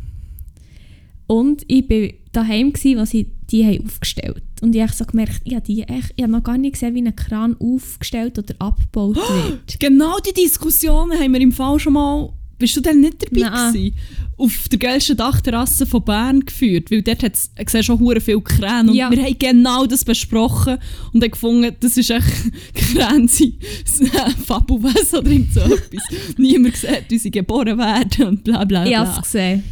[1.31, 5.41] Und ich war daheim, gewesen, als sie die haben aufgestellt Und ich habe so gemerkt,
[5.45, 8.53] ich habe, die echt, ich habe noch gar nicht gesehen, wie ein Kran aufgestellt oder
[8.59, 9.15] abgebaut
[9.45, 9.79] wird.
[9.79, 12.33] Genau die Diskussionen haben wir im Fall schon mal.
[12.57, 13.73] Bist du denn nicht dabei Nein.
[13.73, 13.95] gewesen?
[14.37, 18.39] Auf der geilsten Dachterrasse von Bern geführt, weil dort hat's, ich sehe schon hure viel
[18.41, 19.09] Kräne und Ja.
[19.09, 20.77] wir haben genau das besprochen
[21.13, 22.25] und haben gefunden, das ist echt
[22.73, 23.55] Kräne sind
[24.45, 26.03] Fabulous oder irgend so etwas.
[26.37, 28.99] Niemand sieht, wie sie geboren werden und bla bla Ich bla.
[29.07, 29.63] habe es gesehen.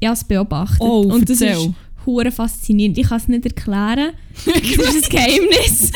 [0.00, 0.80] Ich habe es beobachtet.
[0.80, 1.68] Oh, Und das erzähl.
[1.68, 1.74] ist
[2.06, 2.96] hure faszinierend.
[2.98, 4.12] Ich kann es nicht erklären.
[4.44, 5.92] Das ist ein Geheimnis.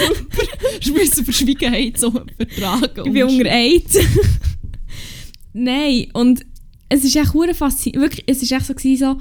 [0.81, 3.07] Ich muss Verschwiegenheit so vertragen.
[3.07, 3.85] Ich bin unter Eid.
[5.55, 6.45] Nein, und
[6.89, 8.03] es ist echt hure faszinierend.
[8.03, 9.21] Wirklich, es ist echt so, gewesen, so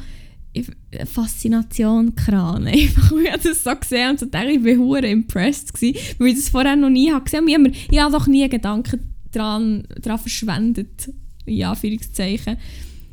[1.05, 2.67] Faszination Kran.
[2.67, 6.27] Einfach, ich habe das so gesehen und so dachte, ich war hure impressed gewesen, weil
[6.29, 7.47] ich das vorher noch nie habe gesehen.
[7.49, 11.09] Habe, mir, ich habe doch nie Gedanken daran, daran verschwendet,
[11.45, 12.57] in Anführungszeichen,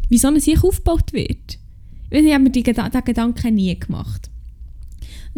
[0.09, 1.60] wie so ein Sieg aufgebaut wird.
[2.11, 4.31] Ich habe mir die Geda den Gedanken nie gemacht.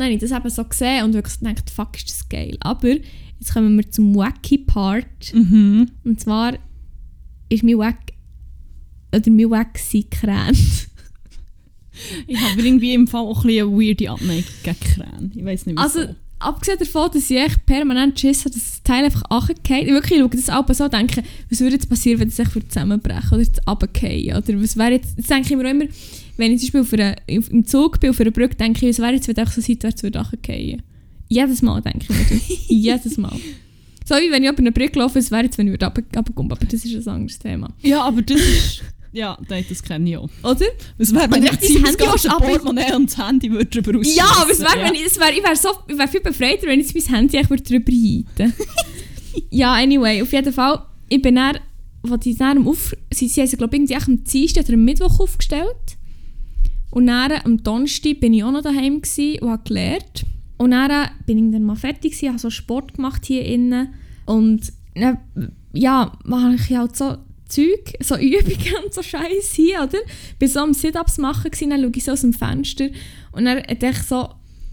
[0.00, 2.56] Habe ich das eben so gesehen und wirklich gedacht, fuck, ist das geil.
[2.60, 5.34] Aber jetzt kommen wir zum wacky Part.
[5.34, 5.90] Mhm.
[6.04, 6.54] Und zwar
[7.50, 8.12] ist mein Wack
[9.14, 10.56] oder mein Wack sein Krähen.
[12.26, 15.32] Ich habe irgendwie im Fall auch ein bisschen eine weirde Abneigung gegen Krähen.
[15.34, 16.00] Ich weiß nicht wieso.
[16.00, 19.86] Also, abgesehen davon, dass ich echt permanent Schiss habe, dass das Teil einfach runterfällt.
[19.86, 22.48] Ich wirklich schaue das ab so und denke, was würde jetzt passieren, wenn es sich
[22.68, 24.36] zusammenbrechen oder runterfallen?
[24.36, 25.84] Oder was wäre jetzt, jetzt denke ich mir auch immer,
[26.36, 28.96] wenn ich zum Beispiel auf einer, auf, im Zug bin, auf einer Brücke, denke ich,
[28.96, 30.82] was wäre jetzt, wenn ich so seitwärts würde runterfallen?
[31.28, 32.58] Jedes Mal denke ich mir das.
[32.68, 33.36] Jedes Mal.
[34.04, 36.02] So wie wenn ich auf einer Brücke laufe, was wäre jetzt, wenn ich würde runter-
[36.16, 36.52] runterkommen?
[36.52, 37.68] Aber das ist ein anderes Thema.
[37.82, 38.82] ja, aber das ist...
[39.12, 40.28] Ja, nein, das kenne ich auch.
[40.42, 40.66] Oder?
[40.98, 43.98] Was wäre, wenn Wenn ich dein das Handy ab- Portemonnaie und das Handy würde drüber
[43.98, 44.16] rausschiessen?
[44.18, 44.86] Ja, es wäre, Ja.
[44.86, 47.16] wenn ich, es wär, ich wäre so, ich wär viel befreiter, wenn ich jetzt mein
[47.16, 48.54] Handy drüber halten
[49.50, 51.58] Ja, anyway, auf jeden Fall, ich bin dann,
[52.02, 54.84] wo die dann am auf, sie, sie haben sie, glaube ich, am Dienstag oder am
[54.84, 55.96] Mittwoch aufgestellt.
[56.90, 59.00] Und dann am Donnerstag bin ich auch noch daheim
[59.40, 60.24] und habe gelernt.
[60.58, 63.94] Und dann bin ich dann mal fertig gsi, habe so Sport gemacht hier innen.
[64.26, 65.18] Und dann,
[65.72, 67.16] ja, mache ich halt so
[67.52, 69.98] Zeug, so Übungen und so Scheiß hier, oder?
[70.38, 72.88] Bin so am Sit-Ups machen gsi, dann schaue ich so aus dem Fenster
[73.32, 74.28] und dann dachte ich so,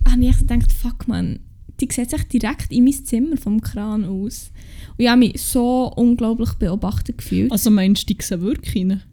[0.09, 1.39] habe ich gedacht, fuck man,
[1.79, 4.51] die sieht sich direkt in mein Zimmer vom Kran aus.
[4.97, 7.51] Und ich habe mich so unglaublich beobachtet gefühlt.
[7.51, 9.03] Also meinst du, die sehen wirklich rein?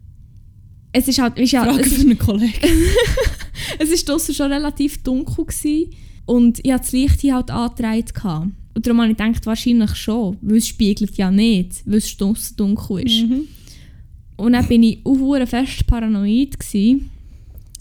[0.91, 2.53] Es ist halt, weisst du, Frage es, für einen Kollegen.
[3.79, 5.91] es ist draussen schon relativ dunkel gewesen,
[6.27, 8.55] und ich hatte das Licht hier halt angetragen.
[8.75, 12.57] Und darum habe ich gedacht, wahrscheinlich schon, weil es spiegelt ja nicht, weil es draussen
[12.57, 13.23] dunkel ist.
[13.23, 13.47] Mhm.
[14.37, 17.09] Und dann bin ich auch fest paranoid gewesen.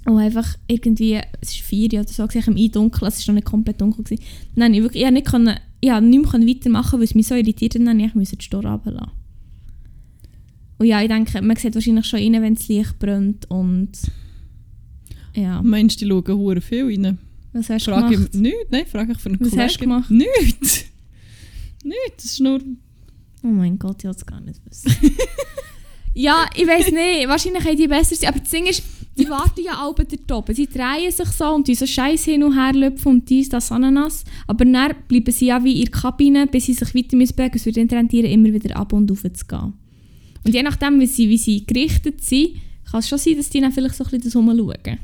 [0.06, 3.46] Und einfach irgendwie, es ist vier oder so, gewesen, im Eindunkeln, es war noch nicht
[3.46, 4.04] komplett dunkel.
[4.04, 4.22] Gewesen.
[4.54, 7.34] Dann ich wirklich, ich nicht, können, ich habe nicht mehr weitermachen weil es mich so
[7.34, 9.10] irritiert hat, dann musste ich die Store runterlassen.
[10.78, 13.90] Und ja, ich denke, man sieht wahrscheinlich schon rein, wenn das Licht brennt und...
[15.34, 17.18] Ja, Meinst du, die schauen hure viel rein?
[17.52, 18.34] was hast du Frage gemacht?
[18.34, 19.62] ich nicht, nein, frage ich für einen Was Kollegen.
[19.62, 20.10] hast du gemacht?
[20.10, 20.84] Nichts.
[21.84, 22.60] Nichts, das ist nur...
[23.42, 24.92] Oh mein Gott, ich will es gar nicht wissen.
[26.16, 27.28] ja, ich weiß nicht.
[27.28, 28.30] Wahrscheinlich haben die besser sein.
[28.30, 28.82] Aber das Ding ist,
[29.18, 30.54] die warten ja alle dort oben.
[30.54, 34.24] Sie drehen sich so und diese Scheiß hin und her lüpfen und dies, das, Ananas.
[34.46, 37.56] Aber dann bleiben sie ja wie in der Kabine, bis sie sich weiter müssen bewegen.
[37.56, 39.74] Es wird dann rentieren, immer wieder ab und auf zu gehen.
[40.44, 42.52] Und je nachdem, wie sie, wie sie gerichtet sind,
[42.90, 44.98] kann es schon sein, dass die dann vielleicht so ein bisschen das.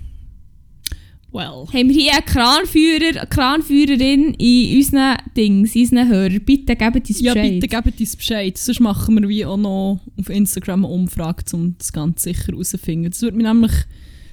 [1.33, 1.67] Well.
[1.73, 6.41] Haben wir hier einen Kranführer, eine Kranführerin in unseren Dings, in unseren Hörern?
[6.45, 7.61] Bitte gebt uns Ja, Bescheid.
[7.61, 8.59] bitte gebt uns Bescheid.
[8.59, 13.11] Sonst machen wir wie auch noch auf Instagram eine Umfrage, um das ganz sicher herauszufinden.
[13.11, 13.73] Das würde mich nämlich...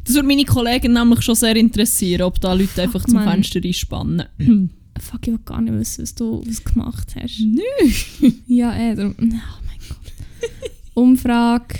[0.05, 3.29] Das würde meine Kollegen nämlich schon sehr interessieren, ob da Leute einfach zum Mann.
[3.29, 4.23] Fenster einspannen.
[4.99, 7.39] Fuck, ich will gar nicht wissen, was du was gemacht hast.
[7.39, 8.31] Nö.
[8.47, 9.15] Ja, eh, darum.
[9.17, 10.13] Oh mein Gott.
[10.95, 11.75] Umfrage.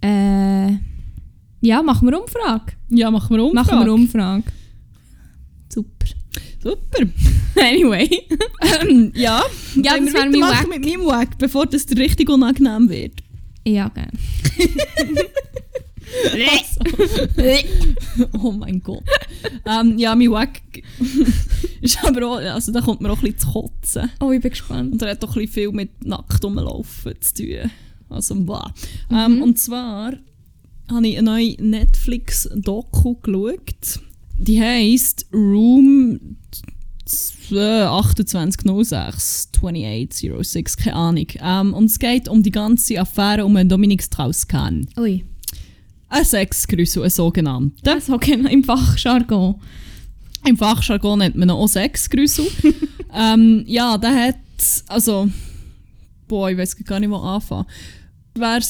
[0.00, 0.76] Äh,
[1.66, 2.72] ja, machen wir Umfrage.
[2.90, 3.66] Ja, machen wir Umfrage.
[3.66, 4.44] Machen wir Umfrage.
[5.68, 6.06] Super.
[6.62, 7.06] Super.
[7.58, 8.08] Anyway.
[8.82, 9.42] Ähm, ja.
[9.76, 10.68] Ja, Wollen das wir wäre mein Wack.
[10.68, 13.14] mit meinem Wack, bevor das richtig unangenehm wird.
[13.66, 14.12] Ja, gerne.
[18.42, 19.02] Oh mein Gott.
[19.64, 20.60] ähm, ja, mein Wack
[21.80, 24.10] ist aber auch, also da kommt mir auch ein bisschen zu kotzen.
[24.20, 24.92] oh, ich bin gespannt.
[24.92, 27.70] Und er hat auch ein bisschen viel mit nackt rumlaufen zu tun.
[28.08, 28.72] Also, blah.
[29.10, 30.12] Ähm, und zwar
[30.90, 34.00] habe ich eine neue Netflix-Doku geschaut.
[34.38, 36.36] Die heisst Room
[37.06, 41.26] 2806, 2806, keine Ahnung.
[41.40, 44.88] Ähm, und es geht um die ganze Affäre um den Dominik Strauss-Kahn.
[44.98, 45.24] Ui.
[46.08, 47.76] Ein Sexgrüssel, ein sogenannter.
[47.82, 49.60] Das okay, im Fachjargon.
[50.46, 52.46] Im Fachjargon nennt man ihn auch Sexgrüssel.
[53.14, 54.36] ähm, ja, der hat,
[54.88, 55.28] also,
[56.28, 57.66] boah, ich weiß gar nicht, wo anfangen.
[58.38, 58.60] Wer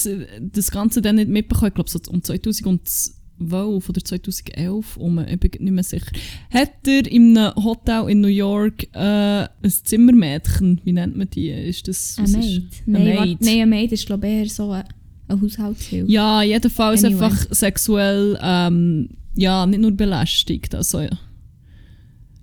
[0.53, 5.51] das Ganze dann nicht mitbekommen, ich glaube so um 2012 oder 2011, um, ich bin
[5.59, 6.11] nicht mehr sicher,
[6.49, 8.99] hat er in einem Hotel in New York äh,
[9.43, 11.49] ein Zimmermädchen, wie nennt man die?
[11.49, 12.43] Ist das, Ein was Maid.
[12.45, 13.41] ist- Nein, Eine Maid.
[13.41, 14.85] nein, ein Maid ist glaube ich eher so eine,
[15.27, 16.11] eine Haushältshilfe.
[16.11, 17.23] Ja, jedenfalls Anyway.
[17.25, 20.73] einfach sexuell, ähm, ja, nicht nur belästigt.
[20.73, 21.09] Also, ja.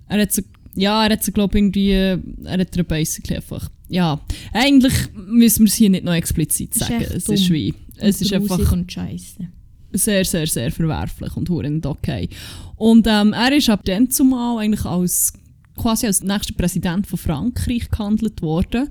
[0.07, 0.43] Er hat sie,
[0.75, 4.19] ja, er hat sie, glaube irgendwie, er hat basically einfach, ja,
[4.53, 7.01] eigentlich müssen wir es hier nicht noch explizit ist sagen.
[7.01, 9.47] echt es ist wie, es ist einfach und scheiße.
[9.93, 12.29] sehr, sehr, sehr verwerflich und hure nicht okay.
[12.75, 15.33] Und ähm, er ist ab dann zumal eigentlich als
[15.77, 18.89] quasi als nächster Präsident von Frankreich gehandelt worden.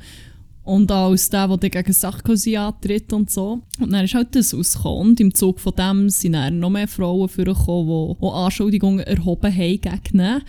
[0.62, 3.60] Und auch als der, der gegen Sarkozy antritt und so.
[3.78, 5.10] Und dann ist halt das rausgekommen.
[5.10, 9.54] Und im Zug von dem sind dann noch mehr Frauen vorgekommen, die, die Anschuldigungen erhoben
[9.54, 10.40] haben gegen ihn.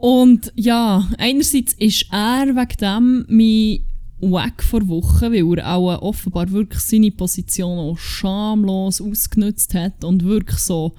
[0.00, 3.80] Und ja, einerseits ist er wegen dem mein
[4.20, 10.24] Wack vor Wochen, weil er auch offenbar wirklich seine Position auch schamlos ausgenutzt hat und
[10.24, 10.94] wirklich so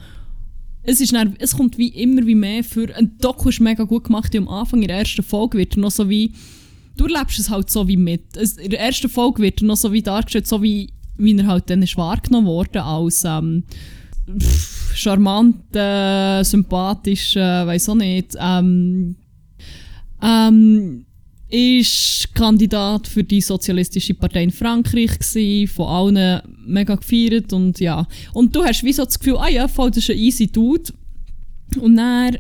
[0.84, 2.94] es, ist dann, es kommt wie immer wie mehr für.
[2.96, 4.36] Ein Doku ist mega gut gemacht.
[4.36, 6.34] Am Anfang in der ersten Folge wird er noch so wie.
[6.98, 8.36] Du erlebst es halt so wie mit.
[8.36, 11.48] Es, in der ersten Folge wird er noch so wie dargestellt, so wie, wie er
[11.48, 13.64] halt dann ist wahrgenommen worden als ähm,
[14.40, 18.36] pff, charmanter, sympathischer, weiß auch nicht.
[18.40, 19.16] Ähm,
[20.22, 21.06] ähm,
[21.50, 28.08] ist Kandidat für die Sozialistische Partei in Frankreich gewesen, von allen mega gefeiert und ja.
[28.34, 30.94] Und du hast wie so das Gefühl, ah ja, voll, das ist ein easy Dude.
[31.80, 32.38] Und dann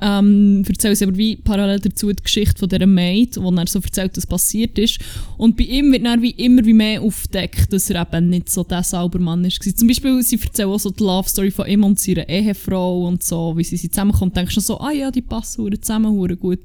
[0.00, 3.80] ähm, erzählen sie aber wie parallel dazu die Geschichte von dieser Maid, wo er so
[3.80, 5.00] erzählt, was passiert ist.
[5.36, 8.62] Und bei ihm wird dann wie immer wie mehr aufgedeckt, dass er eben nicht so
[8.64, 9.62] der Saubermann ist.
[9.78, 13.22] Zum Beispiel, sie erzählen auch so die Love Story von ihm und seiner Ehefrau und
[13.22, 14.32] so, wie sie, sie zusammenkommen.
[14.32, 16.60] denkst du so, ah ja, die passen hure zusammen, hure gut,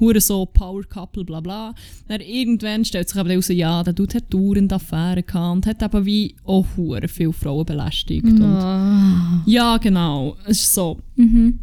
[0.00, 1.74] hure so Power Couple, bla bla.
[2.08, 5.82] Dann irgendwann stellt sich aber raus, ja, der Dude hat dauernd Affären gehabt und hat
[5.82, 8.24] eben wie auch hure viele Frauen belästigt.
[8.26, 9.42] Und Ah.
[9.46, 10.36] ja, genau.
[10.46, 10.98] Es ist so.
[11.16, 11.58] Mhm.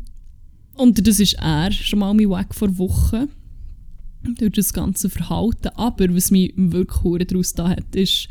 [0.80, 3.28] Und das ist er, schon mal mein Weg vor Wochen.
[4.24, 5.70] Durch das ganze Verhalten.
[5.76, 8.30] Aber was mich wirklich daraus da hat, ist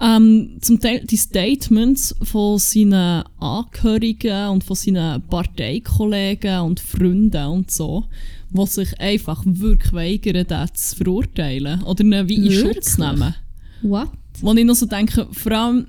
[0.00, 7.70] ähm, zum Teil die Statements von seinen Angehörigen und von seinen Parteikollegen und Freunden und
[7.70, 8.04] so,
[8.50, 12.98] die sich einfach wirklich weigern, das zu verurteilen oder ihn wie in Schutz Wirklich?
[12.98, 13.34] nehmen.
[13.82, 14.08] What?
[14.40, 15.86] Wo ich noch so denke, vor allem,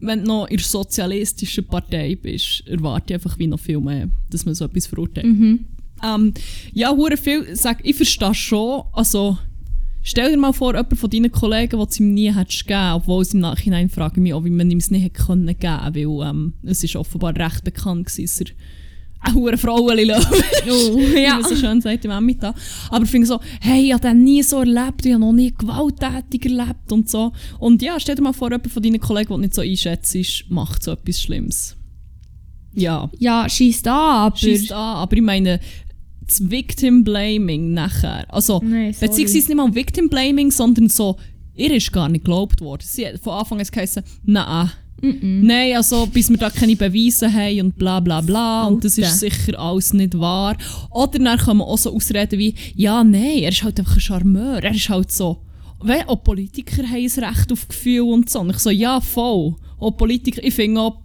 [0.00, 4.08] wenn du noch in der sozialistischen Partei bist, erwarte ich einfach wie noch viel mehr,
[4.30, 5.26] dass man so etwas verurteilt.
[5.26, 5.66] Mhm.
[6.04, 6.34] Ähm,
[6.72, 9.38] ja, hure viel, sag, ich verstehe schon, also
[10.02, 13.22] stell dir mal vor, jemand von deinen Kollegen, der es ihm nie hättest gegeben, obwohl
[13.22, 15.94] es im Nachhinein frage ich mich auch, wie man ihm es nicht hätte können geben,
[16.20, 18.54] weil ähm, es ist offenbar recht bekannt gewesen, dass er
[19.20, 21.34] eine hure Frauenli Oh, wie ja.
[21.34, 22.54] man so schön sagt im Emmental.
[22.90, 25.52] Aber ich finde so, hey, ich habe den nie so erlebt, ich habe noch nie
[25.52, 27.32] gewalttätig erlebt und so.
[27.58, 30.16] Und ja, stell dir mal vor, jemand von deinen Kollegen, der nicht so einschätzt,
[30.48, 31.76] macht so etwas Schlimmes.
[32.74, 34.36] Ja, Ja, schießt an, aber...
[34.36, 35.60] schießt an, aber ich meine,
[36.26, 41.16] das Victim Blaming nachher, also, Nein, beziehungsweise nicht mal Victim Blaming, sondern so,
[41.54, 42.82] ihr ist gar nicht geglaubt worden.
[42.84, 44.70] Sie hat von Anfang an geheißen, nein,
[45.00, 45.46] Mhm.
[45.46, 49.08] Nein, also bis wir da keine Beweise haben und bla bla bla und das Alter.
[49.10, 50.56] ist sicher alles nicht wahr.
[50.90, 54.00] Oder dann kann man auch so ausreden wie, ja nein, er ist halt einfach ein
[54.00, 55.38] Charmeur, er ist halt so,
[55.80, 58.40] weil auch Politiker haben ein Recht auf Gefühl und so.
[58.40, 61.00] Und ich so, ja voll, auch Politiker, ich finde auch,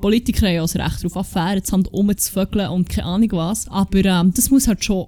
[0.00, 4.04] Politiker haben auch ein Recht darauf, Affären zu haben, umzuvögeln und keine Ahnung was, aber
[4.04, 5.06] ähm, das muss halt schon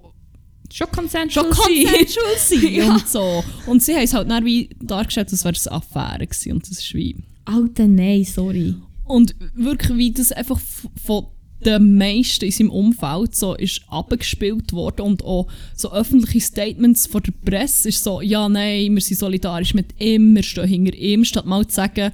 [0.72, 1.84] Schon consensual schon sein.
[1.84, 2.94] consensual sein Ja.
[2.94, 3.44] und so.
[3.66, 6.62] Und sie haben es halt dann wie dargestellt, als wäre es eine Affäre gewesen und
[6.62, 7.16] das ist wie...
[7.50, 8.74] Alter, nein, sorry.
[9.04, 10.60] Und wirklich, wie das einfach
[11.04, 11.26] von
[11.64, 17.22] den meisten in seinem Umfeld so ist abgespielt worden und auch so öffentliche Statements von
[17.22, 21.24] der Presse ist so, ja, nein, wir sind solidarisch mit ihm, wir stehen hinter ihm,
[21.24, 22.12] statt mal zu sagen,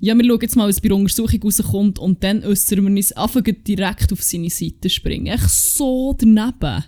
[0.00, 3.12] ja, wir schauen jetzt mal, was bei der Untersuchung rauskommt und dann äußern wir uns
[3.12, 5.26] einfach direkt auf seine Seite springen.
[5.26, 6.84] Echt so daneben.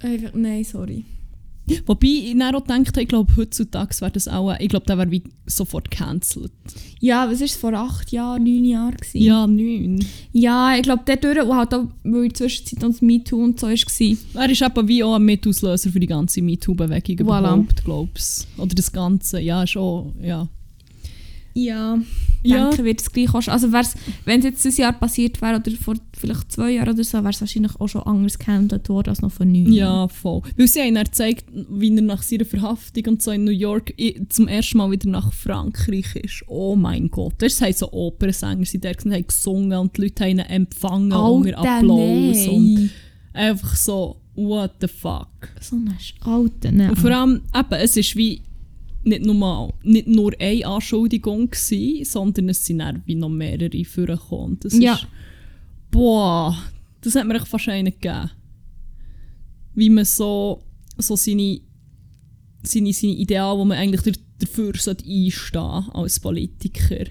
[0.00, 1.04] Einfach, nein, sorry.
[1.86, 4.98] Wobei ich dann auch gedacht habe, ich glaube, heutzutage wäre das auch, ich glaube, der
[4.98, 6.50] wäre wie sofort cancelled.
[7.00, 8.96] Ja, was war es vor acht Jahren, neun Jahren?
[8.96, 9.18] Gewesen?
[9.22, 10.04] Ja, neun.
[10.32, 13.60] Ja, ich glaube, der durch, und halt auch, weil in der Zwischenzeit uns MeToo und
[13.60, 14.42] so war.
[14.42, 17.40] Er ist eben wie auch ein Mitauslöser für die ganze MeToo-Bewegung Voilà.
[17.40, 20.48] überhaupt, glaubst Oder das Ganze, ja, schon, ja.
[21.54, 21.98] Ja,
[22.42, 22.70] Ja.
[22.70, 23.52] denke, wird es gleich auch schon.
[23.52, 27.18] Also wenn es jetzt dieses Jahr passiert wäre oder vor vielleicht zwei Jahren oder so,
[27.18, 30.00] wäre es wahrscheinlich auch schon anders gehandelt worden als noch vor neun Jahren.
[30.00, 30.42] Ja, voll.
[30.56, 33.92] Weil sie haben gezeigt, wie er nach seiner Verhaftung und so in New York
[34.28, 36.44] zum ersten Mal wieder nach Frankreich ist.
[36.46, 37.34] Oh mein Gott.
[37.38, 41.58] Das haben so Opernsänger, sie dort haben gesungen und die Leute haben ihn empfangen Alter,
[41.58, 42.48] Applaus.
[42.48, 42.90] Und
[43.34, 45.28] einfach so, what the fuck.
[45.60, 46.90] So ein Alter, nein.
[46.90, 48.40] Und vor allem, eben, es ist wie
[49.04, 54.58] nicht nur, nicht nur eine Anschuldigung gewesen, sondern es sind dann wie noch mehrere vorgekommen.
[54.60, 54.94] Das Ja.
[54.94, 55.06] ist,
[55.90, 56.56] boah,
[57.00, 58.30] das hat mir echt einen gegeben.
[59.74, 60.62] Wie man so,
[60.98, 61.60] so seine,
[62.62, 67.06] seine, seine Ideale, wo man eigentlich dafür sollte einstehen als Politiker.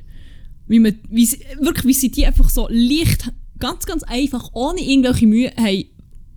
[0.67, 4.81] Wie man, wie sie, wirklich, wie sie die einfach so leicht, ganz, ganz einfach, ohne
[4.81, 5.83] irgendwelche Mühe, haben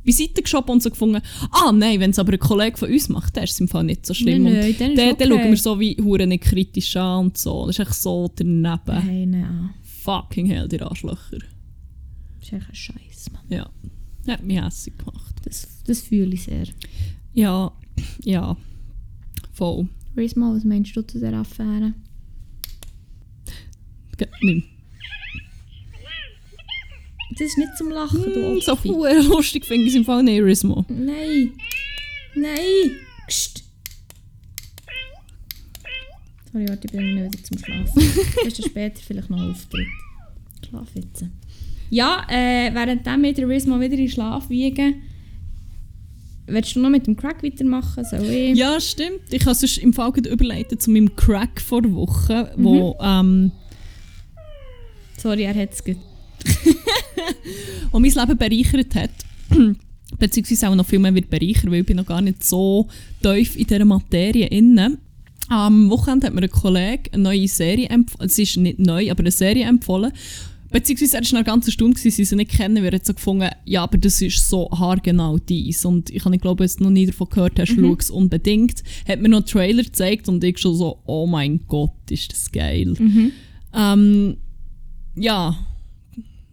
[0.05, 3.37] beiseite geschoben und so gefunden, ah nein, wenn es aber ein Kollege von uns macht,
[3.37, 4.45] der ist es im Fall nicht so schlimm.
[4.45, 5.25] Nein, nein, und dann den, okay.
[5.25, 7.67] den schauen wir so wie hure nicht kritisch an und so.
[7.67, 8.81] Das ist echt so daneben.
[8.87, 9.71] Nein, nein.
[10.03, 11.39] Fucking hell, die Arschlöcher.
[11.39, 13.43] Das ist echt ein Scheiß, Mann.
[13.49, 13.71] Ja.
[14.29, 15.35] Hat mich hässlich gemacht.
[15.45, 16.67] Das, das fühle ich sehr.
[17.33, 17.73] Ja,
[18.23, 18.57] ja.
[19.53, 19.89] voll.
[20.17, 21.95] Rismo, was meinst du zu dieser Affäre?
[24.43, 24.63] Nimm.
[27.39, 30.23] Das ist nicht zum Lachen, du Mm, so hure lustig finde ich es im Fall
[30.23, 30.85] nicht, Rismo.
[30.89, 31.53] Nein.
[32.35, 32.97] Nein.
[33.27, 33.65] Psst.
[36.53, 38.03] Sorry, warte, ich bringe ihn wieder zum Schlafen.
[38.45, 39.89] Das ist später vielleicht noch Auftritt.
[40.69, 41.25] Schlaf jetzt.
[41.91, 45.03] Ja, äh, während wir den Rismo wieder in Schlaf wiegen,
[46.47, 48.05] willst du noch mit dem Crack weitermachen?
[48.05, 48.57] Soll ich?
[48.57, 49.33] Ja, stimmt.
[49.33, 53.51] Ich habe es im Fall überleitet zu meinem Crack vor der Woche, wo, ähm,
[55.19, 55.97] Sorry, er hat es gut.
[57.91, 59.11] wo mein Leben bereichert hat.
[60.19, 62.89] Beziehungsweise auch noch viel mehr wird bereichern, weil ich bin noch gar nicht so
[63.23, 64.99] tief in dieser Materie inne.
[65.49, 68.27] Am Wochenende hat mir ein Kollege eine neue Serie empfohlen.
[68.27, 70.13] Es ist nicht neu, aber eine Serie empfohlen.
[70.71, 72.83] Beziehungsweise er war noch Stunde, gewesen, sie sie nicht kennen.
[72.83, 75.85] Wir haben so gefunden, ja, aber das ist so haargenau dies.
[75.85, 78.83] Und ich habe glaube, du noch nie davon gehört hast, schau es unbedingt.
[79.07, 82.51] Hat mir noch einen Trailer gezeigt und ich schon so, oh mein Gott, ist das
[82.51, 82.95] geil.
[83.73, 84.37] Ähm,
[85.15, 85.57] ja,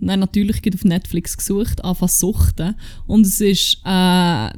[0.08, 2.76] dann natürlich auf Netflix gesucht, anfangen suchten.
[3.08, 4.50] Und es ist äh,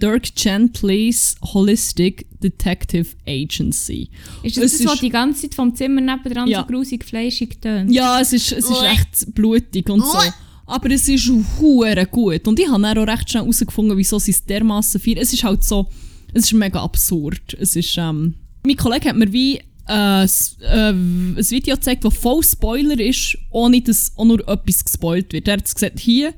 [0.00, 4.08] Dirk Gentlys Holistic Detective Agency.
[4.42, 6.60] Ist das Es das, was die ganze Zeit vom Zimmer nebenan Ja.
[6.60, 7.90] so grusig fleischig tönt?
[7.90, 8.88] Ja, es ist, es ist Uäh.
[8.88, 10.18] recht blutig und so.
[10.66, 12.46] Aber es ist hure gut.
[12.46, 15.18] Und ich habe dann auch recht schnell herausgefunden, wieso sie es dermassen feiern.
[15.18, 15.88] Es ist halt so,
[16.32, 17.56] es ist mega absurd.
[17.58, 18.34] Es ist, ähm,
[18.64, 23.80] mein Kollege hat mir wie äh, äh, ein Video gezeigt, das voll Spoiler ist, ohne
[23.80, 25.48] dass auch nur etwas gespoilt wird.
[25.48, 26.34] Er hat gesagt, hier,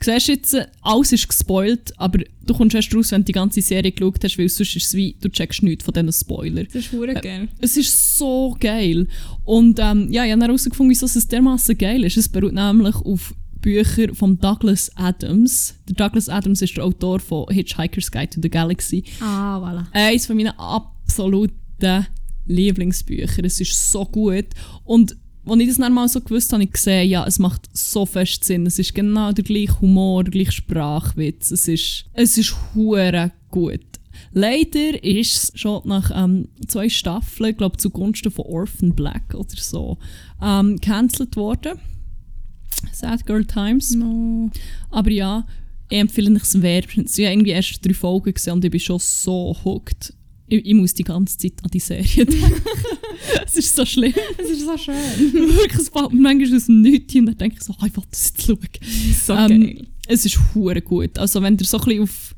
[0.00, 3.32] siehst du jetzt, äh, alles ist gespoilt, aber du kommst erst raus, wenn du die
[3.32, 6.66] ganze Serie geschaut hast, weil sonst ist es wie, du checkst nichts von diesen Spoilern.
[6.72, 7.48] Das ist hure geil.
[7.60, 9.08] Es ist so geil.
[9.44, 12.16] Und ähm, ja, ich habe herausgefunden, wieso es dermaßen geil ist.
[12.16, 15.74] Es beruht nämlich auf Büchern von Douglas Adams.
[15.88, 19.04] Der Douglas Adams ist der Autor von Hitchhiker's Guide to the Galaxy.
[19.20, 19.86] Ah, voilà.
[19.92, 22.06] Eines von meinen absoluten
[22.46, 23.44] Lieblingsbücher.
[23.44, 24.46] Es ist so gut.
[24.84, 25.16] Und
[25.46, 28.06] als ich das dann mal so gewusst habe, habe ich gesehen, ja, es macht so
[28.06, 28.66] fest Sinn.
[28.66, 31.50] Es ist genau der gleiche Humor, der gleiche Sprachwitz.
[31.50, 33.80] Es ist, es ist hure gut.
[34.32, 39.56] Leider ist es schon nach ähm, zwei Staffeln, ich glaube zugunsten von Orphan Black oder
[39.56, 39.98] so,
[40.42, 41.78] ähm, cancelled worden.
[42.92, 43.94] Sad Girl Times.
[43.94, 44.50] No.
[44.90, 45.46] Aber ja,
[45.88, 47.18] ich empfehle es wärmstens.
[47.18, 50.12] Ich habe irgendwie erst drei Folgen gesehen und ich bin schon so hooked.
[50.46, 52.62] Ich, ich muss die ganze Zeit an die Serie denken.
[53.46, 54.12] es ist so schlimm.
[54.36, 54.94] Das ist so schön.
[55.32, 57.96] Wirklich, es fällt mir manchmal aus dem Nichts und dann denke ich so, oh, ich
[57.96, 58.58] will das jetzt schauen.
[59.26, 59.86] So Ähm, geil.
[60.06, 61.18] Es ist hure gut.
[61.18, 62.34] Also wenn ihr so ein bisschen auf...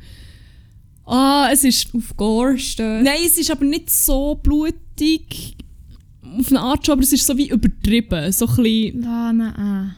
[1.05, 1.93] Ah, es ist...
[1.95, 3.03] Auf Gore stehen.
[3.03, 5.57] Nein, es ist aber nicht so blutig.
[6.39, 8.31] Auf eine Art schon, aber es ist so wie übertrieben.
[8.31, 9.05] So ein bisschen...
[9.05, 9.97] Ah, nein.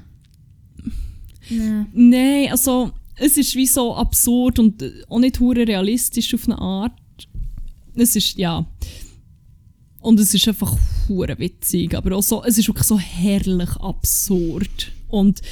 [1.51, 1.87] Nein.
[1.93, 6.93] Nein, also es ist wie so absurd und auch nicht hure realistisch auf eine Art.
[7.99, 8.67] Es ist, ja.
[10.01, 10.77] Und es ist einfach
[11.09, 14.93] hure witzig, aber auch so, es ist wirklich so herrlich absurd.
[15.09, 15.43] Und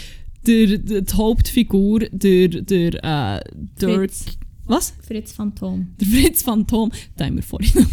[0.46, 3.40] der, der, die Hauptfigur, der, der äh,
[3.80, 3.96] Dirk...
[3.96, 4.24] Fritz.
[4.66, 4.94] Was?
[5.06, 5.88] Fritz Phantom.
[6.00, 7.90] Der Fritz Phantom, den haben wir vorhin noch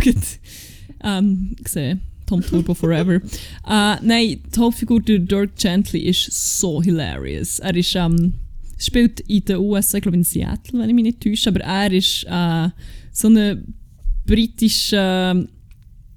[1.04, 2.02] ähm, gesehen.
[2.26, 3.16] Tom Turbo Forever.
[3.68, 7.60] äh, nein, die Hauptfigur, der Dirk Gently, ist so hilarious.
[7.60, 8.34] Er ist, ähm,
[8.78, 11.92] spielt in den USA, ich glaube in Seattle, wenn ich mich nicht täusche, aber er
[11.92, 12.70] ist äh,
[13.12, 13.74] so ein
[14.26, 15.48] britischer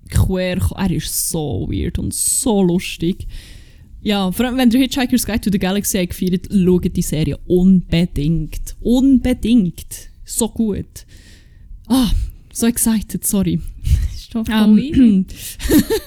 [0.09, 0.59] Quer...
[0.77, 3.27] Er ist so weird und so lustig.
[4.03, 7.37] Ja, vor allem, wenn ihr Hitchhiker's Guide to the Galaxy habt gefeiert, schaut die Serie
[7.47, 8.77] unbedingt.
[8.81, 10.11] Unbedingt.
[10.25, 11.07] So gut.
[11.89, 12.11] Ah,
[12.53, 13.61] so excited, sorry.
[14.15, 15.27] Ist doch voll Ähm,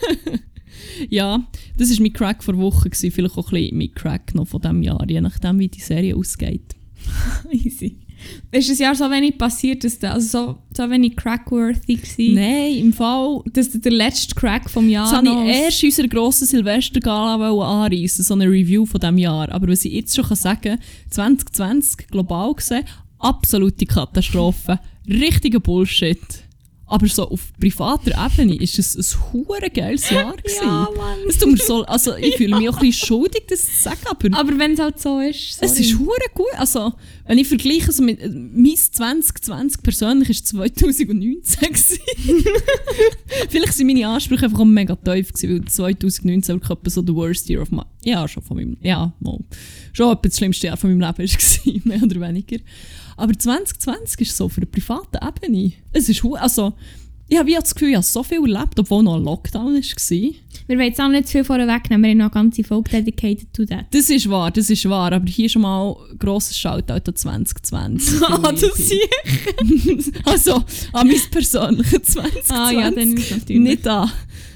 [1.09, 1.45] ja,
[1.77, 2.89] das war mein Crack vor Woche.
[2.89, 3.11] Gewesen.
[3.11, 6.15] Vielleicht auch ein bisschen mein Crack noch von diesem Jahr, je nachdem, wie die Serie
[6.15, 6.75] ausgeht.
[7.51, 7.97] easy.
[8.51, 12.73] Ist das Jahr so wenig passiert, dass du, also so, so wenig crackworthy war, Nein,
[12.77, 13.41] im Fall...
[13.53, 18.23] dass der letzte Crack vom Jahr Das noch- ich erst in unserer grossen Silvestergala anreissen,
[18.23, 19.49] so eine Review von diesem Jahr.
[19.51, 22.85] Aber was ich jetzt schon sagen kann, 2020, global gesehen,
[23.19, 24.79] absolute Katastrophe.
[25.07, 26.19] Richtiger Bullshit.
[26.89, 30.63] Aber so auf privater Ebene ist es ein hure geiles Jahr gewesen.
[30.63, 31.19] Ja, Mann.
[31.27, 33.99] Es tut mir so, also ich fühle mich auch ein bisschen schuldig, das zu sagen,
[34.09, 35.71] aber Aber wenn es halt so ist, sorry.
[35.71, 36.47] es ist hure gut.
[36.57, 36.93] Also,
[37.27, 41.99] wenn ich vergleiche, so mit, äh, mein 2020 persönlich ist 2019 gewesen.
[43.49, 47.13] Vielleicht sind meine Ansprüche einfach auch mega tief gewesen, weil 2019 wirklich etwa so the
[47.13, 47.83] worst year of my...
[48.03, 48.77] Ja, schon von meinem...
[48.81, 49.39] Ja, mal.
[49.93, 52.57] Schon etwa das schlimmste Jahr von meinem Leben war, mehr oder weniger.
[53.19, 55.73] Aber 2020 ist so für eine private Ebene.
[55.91, 56.73] Es ist also
[57.31, 59.81] ich habe das Gefühl, ich habe so viel erlebt, obwohl noch ein Lockdown war.
[59.81, 62.89] Wir wollen jetzt auch nicht zu viel vorher wegnehmen, wir haben noch eine ganze Folge
[62.89, 63.85] dedicated to that.
[63.91, 65.13] Das ist wahr, das ist wahr.
[65.13, 68.21] Aber hier schon mal ein grosses Shoutout an 2020.
[68.29, 70.11] Ah, das ich.
[70.25, 70.55] also,
[70.93, 72.49] an mein persönliches 2020.
[72.49, 73.61] Ah ja, dann ist natürlich.
[73.61, 74.11] Nicht an,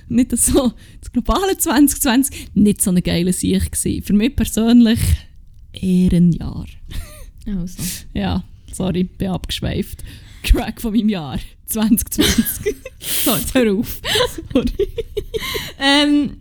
[0.10, 2.50] nicht so das globale 2020.
[2.56, 4.04] Nicht so eine geile Sicht gewesen.
[4.04, 5.00] Für mich persönlich
[5.74, 6.66] eher ein Jahr.
[7.46, 7.84] Also.
[8.14, 8.44] Ja,
[8.74, 10.04] sorry, bin abgeschweift.
[10.44, 12.76] Crack von meinem Jahr 2020.
[13.00, 14.02] So, jetzt hör auf.
[14.54, 14.68] Sorry.
[15.80, 16.32] ähm,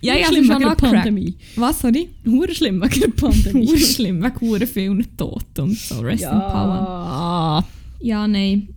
[0.00, 0.74] ja, ja, schlimm wegen der.
[0.74, 1.34] Pandemie.
[1.56, 2.10] Was, sorry?
[2.26, 3.68] Hure schlimm wegen der Pandemie.
[3.68, 6.00] Ur schlimm, wegen hure vielen Toten und so.
[6.00, 7.64] Rest in Power.
[7.64, 7.64] ja.
[8.00, 8.68] Ja, nein.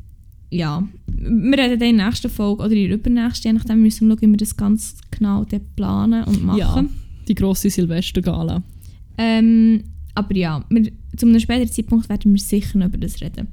[0.49, 0.87] Ja.
[1.07, 4.15] Wir reden dann in der nächsten Folge oder in der übernächsten, je nachdem müssen wir
[4.15, 6.59] schauen, wie wir das ganz genau dort planen und machen.
[6.59, 6.85] Ja,
[7.27, 8.63] die grosse Silvestergala.
[9.17, 9.83] Ähm,
[10.17, 13.47] aber ja, wir, zu einem späteren Zeitpunkt werden wir sicher noch über das reden.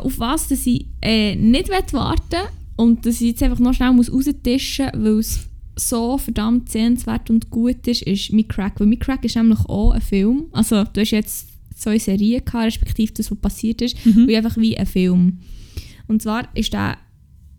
[0.00, 4.10] Auf was dass ich äh, nicht warten und dass ich jetzt einfach noch schnell muss
[4.12, 5.40] raustischen muss, weil es
[5.76, 8.80] so verdammt sehenswert und gut ist, ist «My Crack».
[8.80, 10.46] Weil «My Crack» ist nämlich auch ein Film.
[10.52, 14.22] Also du hast jetzt zwei Serien gehabt, respektive das, was passiert ist, Mhm.
[14.22, 15.38] und einfach wie ein Film.
[16.08, 16.96] Und zwar ist der,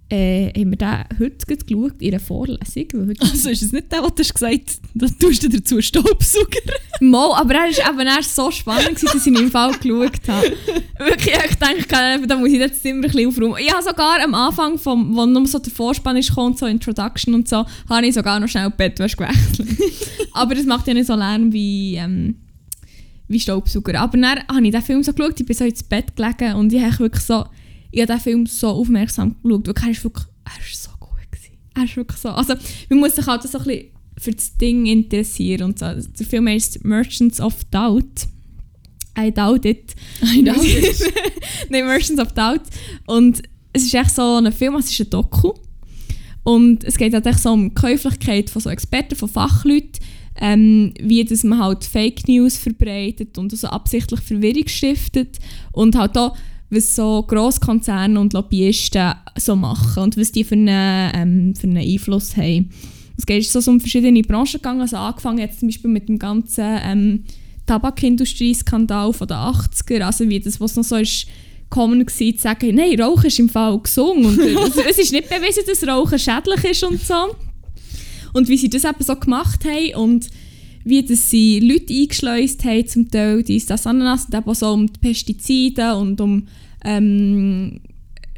[0.10, 3.16] äh, haben wir den heute geschaut in einer Vorlesung.
[3.20, 6.74] Also ist es nicht der, was du gesagt hast, du tust dir dazu Staubsauger.
[7.00, 10.28] Mo, aber er ist eben erst so spannend, gewesen, dass ich ihn im Fall geschaut
[10.28, 10.54] habe.
[10.98, 13.56] Wirklich, ich denke, da muss ich jetzt immer ein bisschen aufräumen.
[13.60, 17.36] Ich habe sogar am Anfang, vom, wo nur so der Vorspann ist, gekommen, so Introduction
[17.36, 19.70] und so, habe ich sogar noch schnell Bettwäsche gewechselt.
[20.34, 22.36] aber das macht ja nicht so Lärm wie, ähm,
[23.28, 24.00] wie Staubsauger.
[24.00, 26.74] Aber dann habe ich den Film so geschaut, ich bin so ins Bett gelegen und
[26.74, 27.46] ich habe wirklich so,
[27.92, 31.32] ich habe den Film so aufmerksam geschaut, weil er ist wirklich, er ist so gut
[31.32, 31.58] gewesen.
[31.76, 32.54] Er ist wirklich so, also
[32.90, 33.86] man muss sich halt so ein bisschen
[34.18, 35.86] für das Ding interessieren und so.
[35.86, 38.28] Der Film heißt Merchants of Doubt.
[39.18, 39.96] I doubt it.
[40.24, 41.14] I doubt it.
[41.70, 42.62] Nein, Merchants of Doubt.
[43.06, 43.42] Und
[43.74, 45.54] es ist echt so ein Film, es ist ein Doku.
[46.44, 50.00] Und es geht halt echt so um die Käuflichkeit von so Experten, von Fachleuten,
[50.40, 55.38] ähm, wie dass man halt Fake News verbreitet und also absichtlich Verwirrung stiftet
[55.74, 56.36] und halt auch,
[56.70, 61.78] was so Grosskonzerne und Lobbyisten so machen und was die für einen, ähm, für einen
[61.78, 62.70] Einfluss haben.
[63.18, 66.80] Es geht so um verschiedene Branchen gegangen, also angefangen jetzt zum Beispiel mit dem ganzen
[66.84, 67.24] ähm,
[67.66, 71.28] Tabakindustrie-Skandal von den 80er, also wie das, was noch so ist,
[71.70, 75.30] common war, zu sagen, nein, Rauchen ist im Fall gesund und es, es ist nicht
[75.30, 77.36] bewiesen, dass Rauchen schädlich ist und so.
[78.34, 80.30] Und wie sie das eben so gemacht haben und
[80.90, 84.88] wie dass sie Leute eingeschleust haben, zum Teil dies, das, Ananas, und eben so um
[84.88, 86.48] die Pestizide und um
[86.84, 87.82] ähm,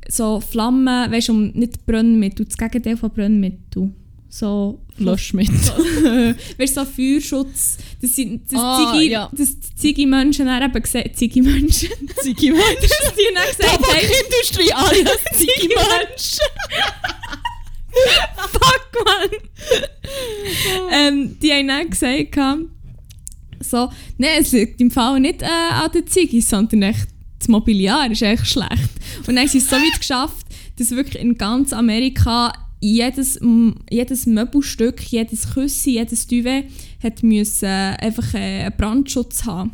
[0.07, 3.91] so Flammen, weißt du, um nicht Brennmittel, das Gegenteil von Brennmittel.
[4.29, 5.55] So Löschmittel.
[6.57, 9.29] weißt du, so Feuerschutz, dass, sie, dass, Ah, Ziggy, ja.
[9.35, 11.89] dass die Ziggy-Menschen dann eben gesagt Ziggy-Menschen,
[12.21, 12.63] Ziggy Mensch.
[12.81, 16.37] dass die dann gesagt haben, Tabakindustrie alias Ziggy Mensch.
[18.51, 19.29] Fuck man!
[20.91, 22.35] ähm, die haben dann gesagt,
[23.59, 27.07] so, nein, es liegt im Fall nicht äh, an den Ziggy, sondern echt
[27.39, 28.89] das Mobiliar ist echt schlecht.
[29.19, 30.45] Und dann haben sie es so weit geschafft,
[30.77, 33.39] dass wirklich in ganz Amerika jedes,
[33.89, 36.65] jedes Möbelstück, jedes Küssi, jedes Duvet
[37.01, 39.71] hat müssen, äh, einfach äh, einen Brandschutz haben.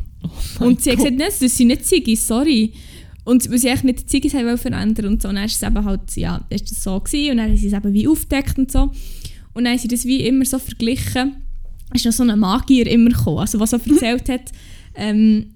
[0.60, 2.72] und sie hat gesagt, nein, das sind nicht Ziggis, sorry.
[3.28, 5.28] Und weil sie eigentlich nicht die Ziggis haben verändern und so.
[5.28, 7.32] Und dann ist es eben halt, ja, ist das so gewesen.
[7.32, 8.90] Und dann haben sie es eben wie aufgedeckt und so.
[9.52, 11.36] Und dann haben sie das wie immer so verglichen.
[11.92, 14.50] Es ist noch so ein Magier immer gekommen, also was er erzählt hat.
[14.94, 15.50] Ähm,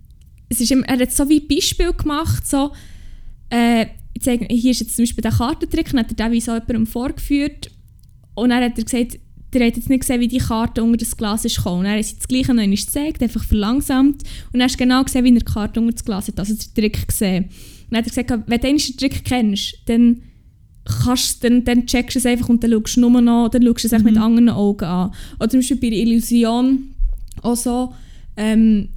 [0.51, 2.73] es ist immer, er hat so wie Beispiel gemacht, so,
[3.49, 6.43] äh, ich zeige, hier ist jetzt zum Beispiel der Kartentrick, dann hat er den wie
[6.43, 7.71] so jemandem vorgeführt
[8.35, 9.19] und dann hat er gesagt,
[9.53, 11.85] der hat jetzt nicht gesehen, wie die Karte unter das Glas ist gekommen.
[11.85, 14.23] Dann hat sie das Gleiche noch einmal gezeigt, einfach verlangsamt.
[14.23, 16.55] Und dann hast du genau gesehen, wie er die Karte unter das Glas hat, also
[16.55, 17.45] den Trick gesehen.
[17.45, 17.51] Und
[17.91, 20.23] dann hat er gesagt, wenn du den Trick kennst, dann,
[21.05, 23.85] kannst, dann, dann checkst du es einfach und dann schaust du nur noch, dann schaust
[23.85, 25.13] du es echt mit anderen Augen an.
[25.39, 26.95] Oder zum Beispiel bei der Illusion
[27.43, 27.93] auch so,
[28.37, 28.89] ähm,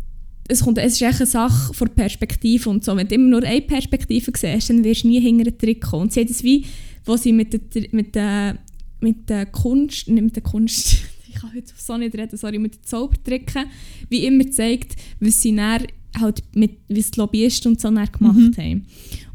[0.47, 2.95] es, kommt, es ist echt eine Sache von Perspektive und so.
[2.95, 6.03] Wenn du immer nur eine Perspektive siehst, dann wirst du nie hinter den Trick kommen.
[6.03, 6.65] Und sie hat es wie,
[7.03, 8.57] wo sie mit der, mit der,
[9.05, 10.97] mit der Kunst, nicht mit der Kunst,
[11.29, 13.65] ich kann heute so nicht reden, sorry, mit den Zaubertricken,
[14.09, 15.83] wie immer zeigt, was sie dann
[16.19, 18.57] halt mit, wie es die Lobbyisten und so dann gemacht Mhm.
[18.57, 18.85] haben.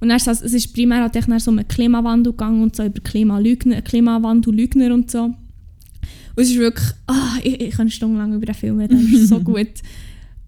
[0.00, 3.00] Und dann das, es ist primär halt dann so um Klimawandel gegangen und so, über
[3.00, 5.24] Klimalügner, Klimawandel-Lügner und so.
[5.24, 5.36] Und
[6.36, 9.40] es ist wirklich, ah, ich, ich kann stundenlang über den Film reden, es ist so
[9.52, 9.74] gut.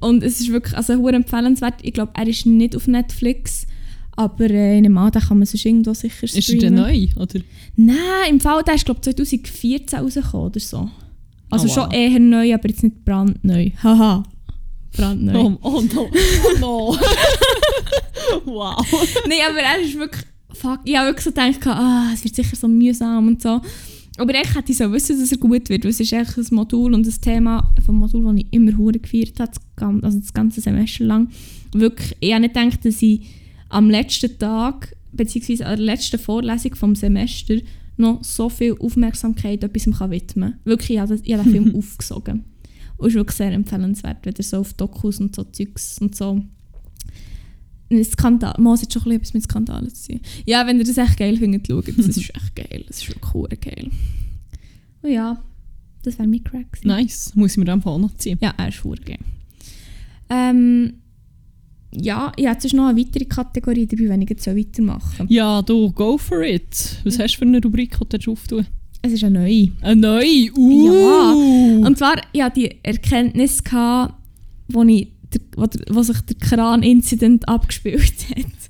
[0.00, 1.74] Und es ist wirklich also, hure empfehlenswert.
[1.82, 3.66] Ich glaube, er ist nicht auf Netflix,
[4.16, 6.60] aber äh, in einem Mann, kann man sonst irgendwo sicher Ist er streamen.
[6.60, 7.06] denn neu?
[7.16, 7.40] Oder?
[7.76, 7.96] Nein,
[8.30, 10.90] im Fall, der ist glaube 2014 rausgekommen oder so.
[11.50, 11.74] Also Oh, wow.
[11.74, 13.70] schon eher neu, aber jetzt nicht brandneu.
[13.82, 14.22] Haha,
[14.96, 15.38] brandneu.
[15.38, 16.10] Oh, oh no.
[16.44, 16.98] Oh no.
[18.44, 18.76] wow.
[19.28, 20.80] Nein, aber er ist wirklich fuck.
[20.84, 23.60] Ich habe wirklich so gedacht, ah, es wird sicher so mühsam und so.
[24.18, 26.92] Aber ich hätte so wissen, dass er gut wird, weil es ist echt ein Modul
[26.92, 31.04] und das Thema vom Modul, das ich immer hure gefeiert habe, also das ganze Semester
[31.04, 31.28] lang.
[31.72, 33.22] Wirklich, ich habe nicht gedacht, dass ich
[33.72, 37.56] am letzten Tag, beziehungsweise an der letzten Vorlesung vom Semester,
[37.96, 40.60] noch so viel Aufmerksamkeit etwas kann widmen kann.
[40.64, 42.44] Wirklich, ich habe, das- ich habe den Film aufgesogen.
[42.96, 46.40] Und ist wirklich sehr empfehlenswert, wenn ihr so auf Dokus und so Zeugs und so
[47.90, 48.54] ein Skandal.
[48.58, 50.20] Man hat schon ein bisschen etwas mit Skandalen zu tun.
[50.46, 51.98] Ja, wenn ihr das echt geil findet, schaut es.
[51.98, 52.84] Es ist echt geil.
[52.88, 53.90] Es ist wirklich hure geil.
[55.02, 55.42] Und ja,
[56.02, 56.72] das wäre mein Crack.
[56.72, 56.88] gewesen.
[56.88, 57.32] Nice.
[57.34, 58.38] Muss ich mir dann auch noch ziehen.
[58.40, 59.18] Ja, er ist geil.
[60.30, 60.94] Ähm,
[61.94, 65.90] ja, ich jetzt noch eine weitere Kategorie dabei, wenn ich jetzt so weitermachen Ja, du,
[65.92, 66.98] go for it.
[67.04, 68.66] Was hast du für eine Rubrik, die du auftun?
[69.02, 69.72] Es ist eine neue.
[69.80, 70.52] Eine neue?
[70.56, 70.94] Uh.
[70.94, 71.86] Ja.
[71.86, 74.14] Und zwar, ich hatte die Erkenntnis, gehabt,
[74.68, 75.08] wo, ich,
[75.56, 78.61] wo, wo sich der Kran-Incident abgespielt hat.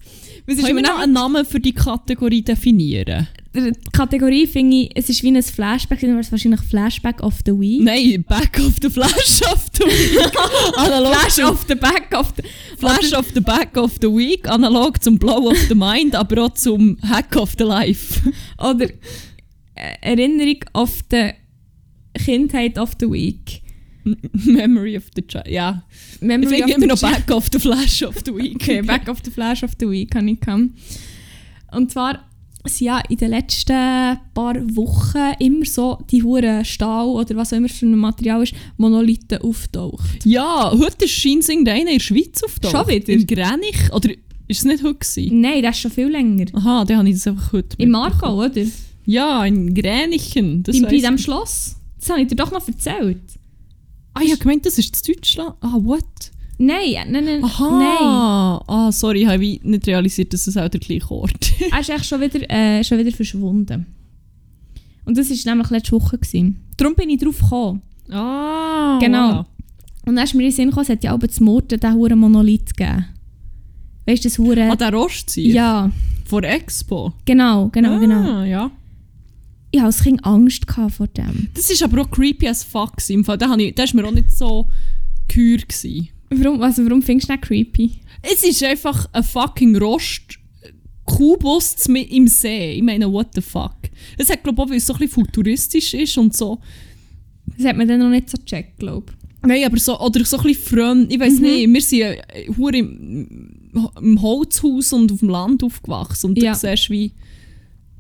[0.47, 3.28] Was ist Können wir noch einen Namen für die Kategorie definieren?
[3.55, 7.40] die Kategorie finde ich, es ist wie ein Flashback, dann wäre es wahrscheinlich Flashback of
[7.45, 7.82] the Week.
[7.82, 10.78] Nein, Back of the Flash of the Week.
[10.78, 12.43] Analog Flash zum of the Back of the...
[12.78, 14.49] Flash of the Back of the Week.
[14.49, 18.20] Analog zum Blow of the Mind, aber auch zum Hack of the Life.
[18.59, 18.86] Oder
[19.74, 21.32] äh, Erinnerung of the
[22.14, 23.62] Kindheit of the Week.
[24.32, 25.48] Memory of the Child.
[25.48, 25.82] Ja.
[26.20, 28.57] Memory finde of immer noch the Back of the Flash of the Week.
[28.57, 30.74] Okay, Back of the Flash of the Week kann ich kommen.
[31.72, 32.24] Und zwar
[32.64, 37.57] sind ja in den letzten paar Wochen immer so die hure Stahl oder was auch
[37.57, 40.24] immer für ein Material ist, Monolithen auftaucht.
[40.24, 42.72] Ja, heute ist scheint einer in der Schweiz auftaucht.
[42.72, 43.09] Schon wieder?
[43.09, 43.92] In Grenich?
[43.92, 44.11] Oder
[44.48, 45.40] ist es nicht heute gewesen?
[45.40, 46.46] Nein, das ist schon viel länger.
[46.53, 48.36] Aha, dann habe ich das einfach heute Im mitbekommen.
[48.36, 48.66] Marco, oder?
[49.05, 50.62] Ja, in Gränichen.
[50.62, 51.20] Das Bei, bei ich.
[51.20, 51.76] Schloss.
[51.98, 53.20] Das habe ich dir doch noch erzählt.
[54.14, 55.54] Ah, ich habe gemeint, das ist in Deutschland.
[55.60, 56.04] Ah, what?
[56.58, 57.40] Nein, nein, nein.
[57.40, 57.42] Nein.
[57.44, 58.64] Aha.
[58.68, 61.72] Ah, sorry, ich habe nicht realisiert, dass es auch der gleiche Ort ist.
[61.72, 63.86] Er ist echt schon wieder, äh, schon wieder verschwunden.
[65.04, 66.18] Und das war nämlich letzte Woche.
[66.18, 66.60] Gewesen.
[66.76, 67.82] Darum bin ich drauf gekommen.
[68.10, 69.30] Ah, Genau.
[69.30, 69.46] voilà.
[70.04, 71.94] Und dann ist mir in den Sinn gekommen, es hat ja auch zu Murten diesen
[71.94, 73.06] huren Monolith gegeben.
[74.06, 74.70] Weißt du, das hure...
[74.70, 75.54] Ah, der Rostzieher?
[75.54, 75.90] ja,
[76.24, 77.12] Vor Expo?
[77.24, 78.42] genau, genau, ah, genau.
[78.42, 78.70] ja.
[79.72, 81.48] Ich hatte als Kind Angst vor dem.
[81.54, 82.92] Das ist aber auch creepy as fuck.
[83.08, 84.68] Im Fall, da, ich, da ist mir auch nicht so
[85.28, 85.56] gehör.
[85.58, 86.08] gewesen.
[86.30, 87.90] Warum, also warum findest du das creepy?
[88.22, 90.38] Es ist einfach ein fucking Rost.
[91.04, 92.74] Kubus im See.
[92.74, 93.74] Ich meine, what the fuck.
[94.16, 96.60] Es hat, glaube ich, auch, weil es so ein bisschen futuristisch ist und so.
[97.56, 99.12] Das hat man dann noch nicht so gecheckt, glaube
[99.44, 101.12] Nein, aber so, oder so ein bisschen fremd.
[101.12, 101.42] Ich weiß Mhm.
[101.42, 103.50] nicht, wir sind äh, im,
[104.00, 106.26] im Holzhaus und auf dem Land aufgewachsen.
[106.30, 106.52] Und Ja.
[106.52, 107.10] du siehst wie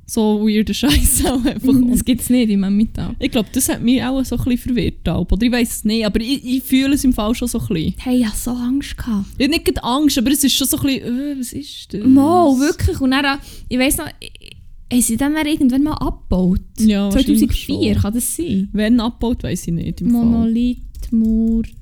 [0.06, 1.72] so weirde Scheiße auch einfach.
[1.90, 3.14] Das gibt es nicht in meinem Mittag.
[3.18, 5.08] ich glaube, das hat mich auch so ein bisschen verwirrt.
[5.08, 7.66] Oder ich weiß es nicht, aber ich, ich fühle es im Fall schon so ein
[7.68, 7.94] bisschen.
[7.98, 8.96] Hey, ich hatte so Angst.
[8.96, 9.26] Gehabt.
[9.38, 12.04] Ich habe nicht Angst, aber es ist schon so ein bisschen, äh, was ist das?
[12.04, 13.00] Mo, wirklich.
[13.00, 13.38] Und dann,
[13.68, 16.60] ich weiss noch, haben sie dann, irgendwann mal abgebaut?
[16.78, 18.02] Ja, wahrscheinlich 2004, schon.
[18.02, 18.68] kann das sein?
[18.72, 20.00] Wenn abgebaut, weiß ich nicht.
[20.02, 20.12] Im.
[20.12, 20.78] Monolith
[21.10, 21.72] Murtensee.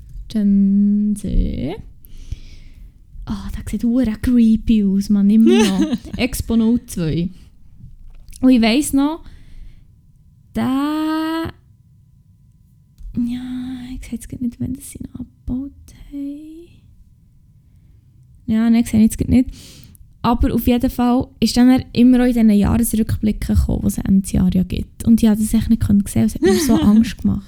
[3.25, 5.29] Ah, der sieht hure creepy aus, man.
[5.29, 5.97] Immer noch.
[6.17, 7.29] Expo 02.
[8.41, 9.23] Und ich weiss noch,
[10.55, 11.53] der...
[13.17, 15.71] Ja, ich sehe jetzt nicht, wenn das noch abgebaut
[16.11, 16.67] haben.
[18.45, 19.49] Ja, nein, ich sehe jetzt nicht.
[20.23, 24.29] Aber auf jeden Fall ist dann immer auch in diesen Jahresrückblicken gekommen, die es Ende
[24.29, 25.05] Jahr ja gibt.
[25.05, 26.25] Und ich habe das echt nicht sehen können.
[26.25, 27.45] Es hat mir so Angst gemacht.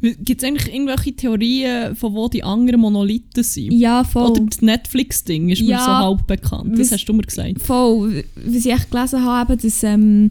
[0.00, 3.72] Gibt es eigentlich irgendwelche Theorien, von wo die anderen Monolithen sind?
[3.72, 4.30] Ja, voll.
[4.30, 5.84] Oder das Netflix-Ding ist mir Ja.
[5.84, 6.72] so halb bekannt.
[6.78, 7.60] Das Was- hast du mir gesagt.
[7.62, 10.30] Voll, was ich echt gelesen habe, dass, ähm,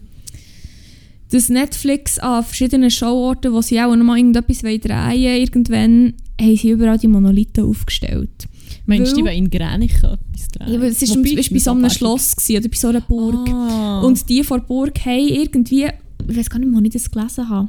[1.30, 6.56] dass Netflix an verschiedenen Showorten, wo sie auch noch mal irgendetwas wollen drehen irgendwann haben
[6.56, 8.46] sie überall die Monolithen aufgestellt.
[8.84, 10.72] Meinst du, die wollen in Gränichen etwas drehen?
[10.72, 11.90] Ja, es Wobei, zum Beispiel bei so einem.
[11.90, 13.48] Schloss gewesen, oder bei so einer Burg.
[13.48, 14.00] Ah.
[14.02, 15.86] Und die vor der Burg haben irgendwie,
[16.28, 17.68] ich weiß gar nicht, wo ich das gelesen habe,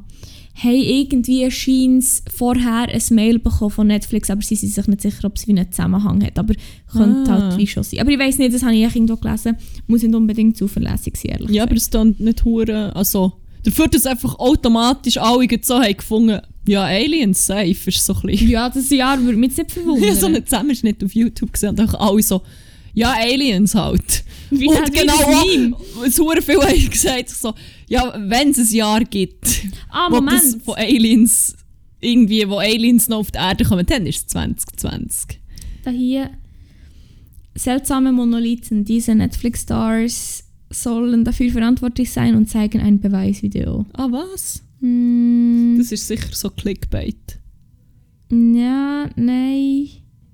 [0.64, 5.26] haben irgendwie scheins vorher ein Mail bekommen von Netflix, aber sie sind sich nicht sicher,
[5.26, 6.40] ob es wie einen Zusammenhang hat.
[6.40, 6.54] Aber
[6.92, 7.42] könnte Ah.
[7.50, 8.00] halt wie schon sein.
[8.00, 9.56] Aber ich weiß nicht, das habe ich irgendwo gelesen.
[9.86, 11.94] Muss nicht unbedingt zuverlässig sein, ehrlich Ja, aber gesagt.
[11.96, 12.96] es dann nicht hure.
[12.96, 13.34] Also,
[13.64, 18.50] dafür, dass einfach automatisch alle so haben gefunden ja, Aliens safe ist so ein bisschen.
[18.50, 20.04] Ja, das Jahr würde mich jetzt nicht verwundern.
[20.04, 22.42] Ich habe so einen Zusammenschnitt auf YouTube gesehen und einfach alle so,
[22.98, 24.24] ja, Aliens halt.
[24.50, 25.76] Wie und genau das auch, Meme.
[26.06, 27.54] es hure viel haben gesagt, so,
[27.90, 29.46] ja, wenn es ein Jahr gibt,
[29.90, 31.56] Ah, wo das von Aliens,
[32.00, 35.40] irgendwie, wo Aliens noch auf die Erde kommen, dann ist es 2020.
[35.84, 36.30] Da hier
[37.56, 38.86] seltsame Monolithen.
[38.86, 43.86] Diese Netflix-Stars sollen dafür verantwortlich sein und zeigen ein Beweisvideo.
[43.94, 44.64] Ah, was?
[44.80, 47.40] Hm, Das ist sicher so Clickbait.
[48.32, 49.88] ja, nein.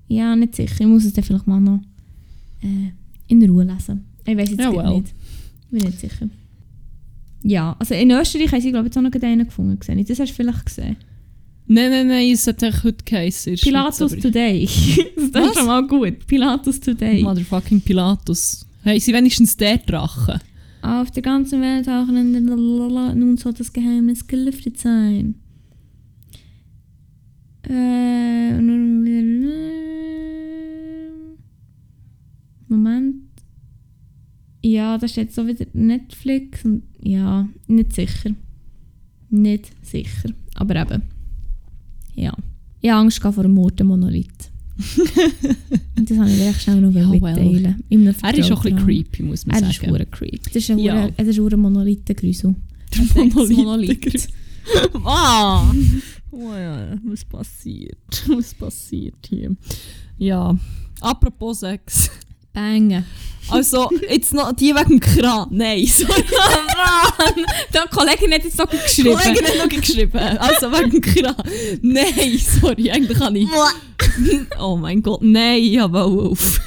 [0.08, 0.80] Ja, nicht sicher.
[0.80, 1.80] Ich muss es dann vielleicht mal noch
[2.64, 2.92] äh,
[3.28, 4.04] in Ruhe lesen.
[4.26, 4.94] Ich weiß jetzt Ja, well.
[5.00, 5.14] nicht.
[5.70, 6.28] Bin nicht sicher.
[7.42, 9.78] Ja, also in Österreich haben sie glaube ich auch noch einen gefunden.
[9.78, 10.04] Gesehen.
[10.04, 10.96] Das hast du vielleicht gesehen.
[11.66, 13.54] Nein, nein, nein, es hat echt heute geheißen.
[13.56, 14.66] Pilatus Schweiz, Today.
[15.16, 15.46] das Was?
[15.48, 16.26] ist schon mal gut.
[16.26, 17.22] Pilatus Today.
[17.22, 18.66] Motherfucking Pilatus.
[18.82, 20.40] Hey, sie wenigstens der Drache.
[20.82, 23.14] Auf der ganzen Welt Lalalala.
[23.14, 25.36] nun soll das Geheimnis gelüftet sein.
[27.66, 29.44] Äh, und nun wieder-
[32.82, 33.14] Moment.
[34.62, 38.30] Ja, da steht so wieder Netflix und ja, nicht sicher.
[39.30, 40.30] Nicht sicher.
[40.54, 41.02] Aber eben.
[42.14, 42.32] Ja.
[42.80, 44.50] Ich habe Angst vor einem Morden-Monolith.
[45.98, 47.20] und das habe ich dir echt schnell noch Ja, well.
[47.20, 47.82] mitteilen.
[47.90, 49.90] Einem Er ist auch ein bisschen creepy, muss man Er ist sagen.
[49.92, 50.42] hure creep.
[50.44, 51.10] Das ist ein Ja.
[51.16, 52.54] es ist ein Monolithengrüsel.
[53.14, 54.28] Der Monolith.
[55.04, 55.72] ah!
[56.30, 57.98] Oh ja, was passiert?
[58.28, 59.54] Was passiert hier?
[60.18, 60.58] Ja.
[61.00, 62.10] Apropos Sex.
[62.54, 63.04] Bangen.
[63.50, 65.48] Also, jetzt noch die wegen dem Kran.
[65.50, 66.24] Nein, sorry.
[67.72, 69.18] Die Kollegin hat jetzt noch Die geschrieben.
[69.18, 70.18] Kollegin hat noch geschrieben.
[70.38, 71.34] Also wegen dem Kran.
[71.82, 73.48] Nein, sorry, eigentlich kann ich.
[74.58, 75.96] Oh mein Gott, nein, ich wollte
[76.30, 76.60] auf.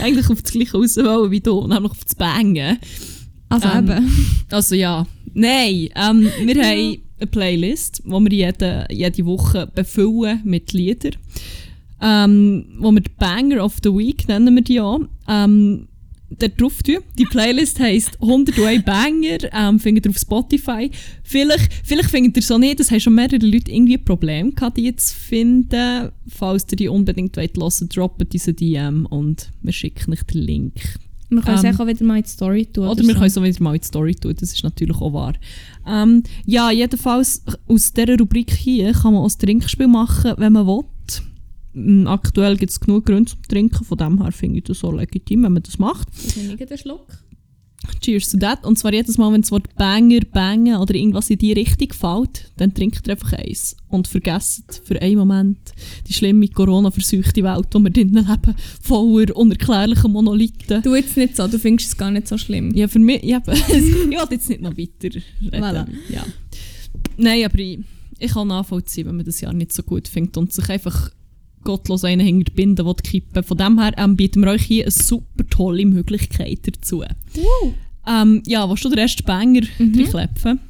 [0.00, 2.78] Eigentlich auf das gleiche raus wie du, nämlich auf das Bangen.
[3.48, 4.44] Also Ähm, eben.
[4.50, 10.72] Also ja, nein, ähm, wir haben eine Playlist, die wir jede, jede Woche befüllen mit
[10.72, 11.16] Liedern.
[12.00, 15.00] Ähm, wo wir die Banger of the Week nennen wir die auch.
[15.28, 15.88] Ähm,
[16.30, 16.98] dort drauf tun.
[17.18, 20.90] Die Playlist heisst 101 Banger, ähm, findet ihr auf Spotify.
[21.22, 24.94] Vielleicht, vielleicht findet ihr so nicht, das haben schon mehrere Leute irgendwie Probleme gehabt, die
[24.94, 26.10] zu finden.
[26.28, 30.74] Falls ihr die unbedingt wollt hören, droppt diese DM und wir schicken euch den Link.
[31.28, 32.86] Wir können es ähm, auch wieder mal in die Story tun.
[32.86, 35.12] Oder wir können es auch wieder mal in die Story tun, das ist natürlich auch
[35.12, 35.34] wahr.
[35.86, 40.66] Ähm, ja, jedenfalls aus dieser Rubrik hier kann man auch ein Trinkspiel machen, wenn man
[40.66, 40.84] will.
[42.06, 45.42] Aktuell gibt es genug Gründe zum Trinken, von dem her finde ich das so legitim,
[45.42, 46.08] wenn man das macht.
[46.26, 47.06] Ich nehme den Schluck.
[48.00, 48.64] Cheers to that.
[48.64, 52.50] Und zwar jedes Mal, wenn das Wort Banger, Banger oder irgendwas in die Richtung fällt,
[52.56, 53.76] dann trinkt ihr einfach eins.
[53.88, 55.58] Und vergesst für einen Moment
[56.06, 60.82] die schlimme Corona-verseuchte Welt, in der wir drinnen leben, voller unerklärlicher Monolithen.
[60.82, 62.74] Du jetzt nicht so, du findest es gar nicht so schlimm.
[62.74, 65.22] Ja, für mich, ja, ich will jetzt nicht noch weiter reden.
[65.52, 65.86] Voilà.
[66.08, 66.24] Ja.
[67.16, 67.80] Nein, aber ich,
[68.18, 71.10] ich kann nachvollziehen, wenn man das Jahr nicht so gut findet und sich einfach
[71.66, 73.42] gottlos einen hinter die Binde kippen.
[73.42, 77.02] Von dem her ähm, bieten wir euch hier eine super tolle Möglichkeit dazu.
[78.08, 79.94] Ähm, ja, willst du den ersten Banger Mhm.
[79.94, 80.60] reinklepfen?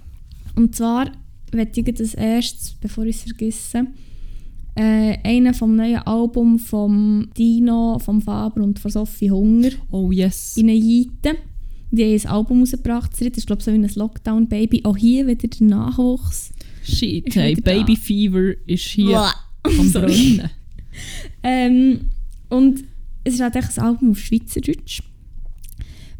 [0.56, 1.10] Und zwar
[1.52, 3.86] möchte ich das erstes, bevor ich es vergesse,
[4.74, 10.56] äh, einen vom neuen Album von Dino, vom Faber und von Sophie Hunger Oh yes.
[10.56, 11.38] in Jeiten.
[11.90, 13.12] Die haben ein Album rausgebracht.
[13.12, 14.82] Das ist glaube ich so wie ein Lockdown-Baby.
[14.84, 16.52] Auch hier wieder der Nachwuchs.
[16.82, 17.78] Shit, hey, wieder da.
[17.78, 19.30] Baby Fever ist hier
[19.62, 20.40] am Sorry.
[21.42, 22.08] Ähm,
[22.48, 22.84] und
[23.24, 25.02] es ist halt echt ein Album auf Schweizerdeutsch.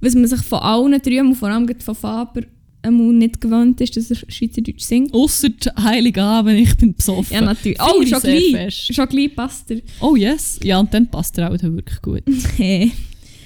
[0.01, 2.43] Was man sich von allen drei, und vor allem von Faber,
[2.89, 5.13] nicht gewöhnt ist, dass er Schweizerdeutsch singt.
[5.13, 5.49] Ausser
[5.83, 7.35] Heiligabend, ich bin besoffen.
[7.35, 7.79] Ja, natürlich.
[7.81, 8.91] Oh, schon gleich.
[8.93, 9.81] Schon gleich passt er.
[10.01, 10.61] Oh yes.
[10.63, 12.23] Ja, und dann passt er auch wirklich gut.
[12.57, 12.93] Hey.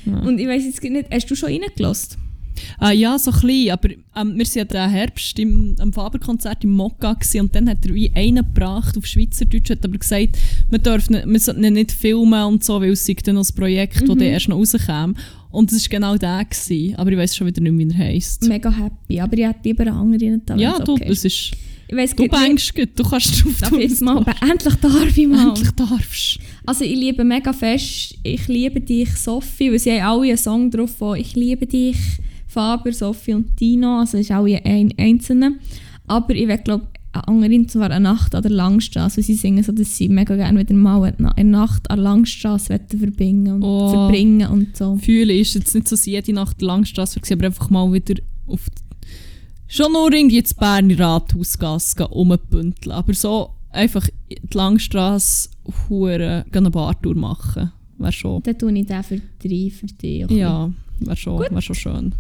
[0.07, 0.21] Ja.
[0.21, 2.30] Und ich weiß jetzt nicht, hast du schon reingelassen?
[2.79, 6.71] Ah, ja, so klein, aber ähm, wir waren ja den Herbst im, am Faberkonzert im
[6.71, 10.37] Mokka gewesen, und dann hat er wie einen gebracht auf Schweizerdeutsch, hat aber gesagt,
[10.71, 13.97] ihn- wir sollten ihn nicht filmen und so, weil es sei dann noch ein Projekt,
[13.97, 14.19] das Mhm.
[14.19, 15.15] dann erst noch rauskäme.
[15.51, 18.47] Und es war genau der, gewesen, aber ich weiß schon wieder nicht, wie er heisst.
[18.49, 19.19] Mega happy.
[19.21, 20.55] Aber ich hätte lieber einen anderen da.
[20.57, 21.51] Ja, du, okay das ist,
[21.89, 25.27] Ich weiss du nicht, bängst gut, du kannst drauf darf ich mal, endlich darf ich
[25.27, 25.49] mal.
[25.49, 30.29] Endlich darfst Also ich liebe mega fest «Ich liebe dich, Sophie», weil sie haben alle
[30.29, 31.97] einen Song drauf von «Ich liebe dich»,
[32.51, 35.59] Faber, Sophie und Dino, also ist alle ein einzelne.
[36.07, 39.73] Aber ich glaube eine andere, und zwar «Eine Nacht an der Langstrasse», sie singen so,
[39.73, 43.91] dass sie mega gerne wieder mal eine Nacht an der Langstrasse verbringen und Oh.
[43.91, 44.97] verbringen und so.
[44.97, 48.15] Fühlen ist jetzt nicht so dass jede Nacht Langstrasse, gewesen, aber einfach mal wieder
[48.47, 48.83] auf die,
[49.67, 52.75] schon nur irgendwie ins Berner Rathausgasse gehen.
[52.91, 55.49] Aber so einfach die Langstrasse
[55.89, 57.73] hure gehen eine Bartour machen.
[57.99, 60.25] Wäre schon, Dann tue ich den für drei für dich.
[60.27, 60.31] auch.
[60.31, 60.71] ja,
[61.01, 62.15] wäre schon, wär schon schön.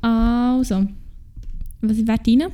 [0.00, 0.86] Also,
[1.80, 2.50] was wäre deine?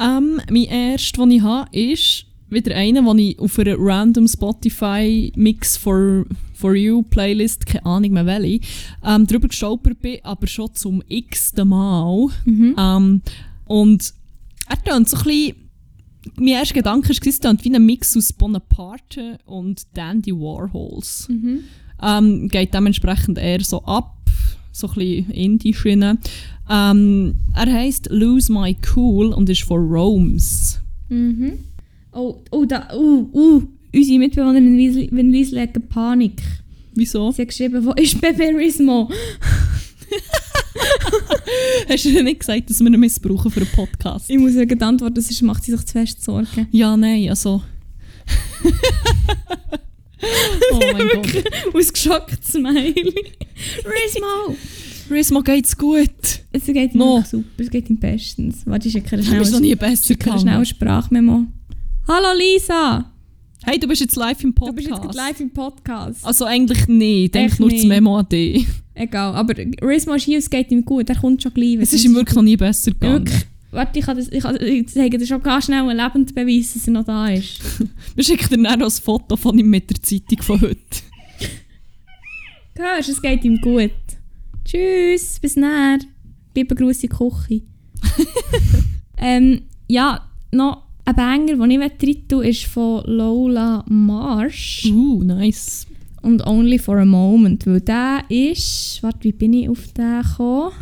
[0.00, 5.32] Ähm, mein erster, den ich habe, ist wieder einer, den ich auf einer random Spotify
[5.36, 8.60] Mix for, for You Playlist, keine Ahnung mehr welche,
[9.04, 12.28] ähm, drüber gestolpert bin, aber schon zum x-ten Mal.
[12.44, 12.74] Mhm.
[12.78, 13.22] Ähm,
[13.66, 14.14] und
[14.68, 15.56] er tönt so ein bisschen,
[16.36, 21.28] mein erster Gedanke war, es tönt wie ein Mix aus Bonaparte und Dandy Warhols.
[21.28, 21.60] Mhm.
[22.02, 24.16] Ähm, geht dementsprechend eher so ab,
[24.72, 26.18] so ein bisschen Indie-Schiene.
[26.68, 30.80] Ähm, er heisst Lose My Cool und ist von Rome's.
[31.08, 31.58] Mhm.
[32.12, 33.62] Oh, oh, da, uh, uh,
[33.92, 36.42] unsere Mitbewohnerin Wiesli hat Panik.
[36.94, 37.32] Wieso?
[37.32, 39.10] Sie hat geschrieben, wo ist Beberismo?
[41.88, 44.30] Hast du dir nicht gesagt, dass wir ihn missbrauchen für einen Podcast?
[44.30, 46.68] Ich muss gerade antworten, sonst macht sie sich zu fest Sorgen.
[46.70, 47.62] Ja, nein, also...
[50.72, 51.44] oh mein Gott.
[51.74, 53.14] Ausgeschockt Smiley.
[53.84, 54.56] Rismo!
[55.10, 56.10] Rismo geht's gut.
[56.52, 57.16] Es geht ihm No.
[57.16, 58.62] wirklich super, es geht ihm bestens.
[58.66, 60.64] Warte, ich schicke Du bist noch schnell nie besser eine schnelle gegangen.
[60.66, 61.44] Sprachmemo.
[62.08, 63.10] Hallo Lisa!
[63.64, 64.76] Hey, du bist jetzt live im Du Podcast.
[64.76, 66.24] bist jetzt gerade live im Podcast.
[66.24, 67.34] Also eigentlich nicht.
[67.34, 67.88] Denk nur das nicht.
[67.88, 68.66] Memo an dich.
[68.94, 71.76] Egal, aber Rismo ist hier, es geht ihm gut, er kommt schon gleich.
[71.80, 73.26] Es ist ihm wirklich noch nie besser gegangen.
[73.26, 73.46] Wirklich.
[73.72, 76.74] Warte, ich, kann das, ich, kann, ich zeige dir schon ganz schnell einen lebenden Beweis,
[76.74, 77.58] dass er noch da ist.
[78.14, 80.78] Wir schicken dir dann noch ein Foto von ihm mit der Zeitung von heute.
[82.76, 83.90] Hörst du, es geht ihm gut.
[84.64, 85.98] Tschüss, bis näher.
[86.54, 87.62] Liebe Grüße Küche.
[89.18, 95.86] ähm, ja, noch ein Banger, den ich rein tun ist von Lola Marsh Uh, nice.
[96.22, 99.02] und Only for a Moment, weil der ist...
[99.02, 100.72] Warte, wie bin ich auf den gekommen?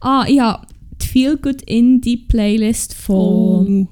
[0.00, 0.66] Ah, ich habe
[1.02, 3.88] die Feel Good Indie Playlist von Oh,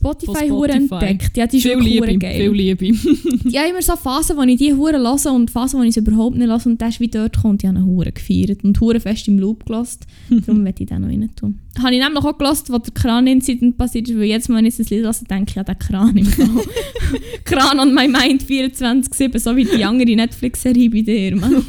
[0.00, 0.76] Spotify, Spotify.
[0.76, 1.36] entdeckt.
[1.36, 2.40] Ja, die ist viel Liebe, geil.
[2.40, 2.86] viel Liebe.
[3.44, 6.00] Ich habe immer so Phasen, wo ich die Hure höre und Phasen, wo ich sie
[6.00, 6.66] überhaupt nicht höre.
[6.66, 9.66] Und ist wie dort und ich habe ihn Hure gefeiert und Hure fest im Loop
[9.66, 10.00] gelassen.
[10.46, 11.58] Darum werde ich den noch rein tun.
[11.78, 14.88] Habe ich nämlich auch gelassen, was der Kran-Incident passiert ist, weil jetzt, wenn ich das
[14.88, 16.64] Lied höre, denke ich an den Kran im Fall.
[17.44, 21.36] Kran on my mind 24-7, so wie die andere Netflix-Serie bei dir.
[21.36, 21.62] Mann.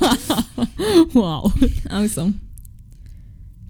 [1.14, 1.54] wow.
[1.90, 2.32] Also.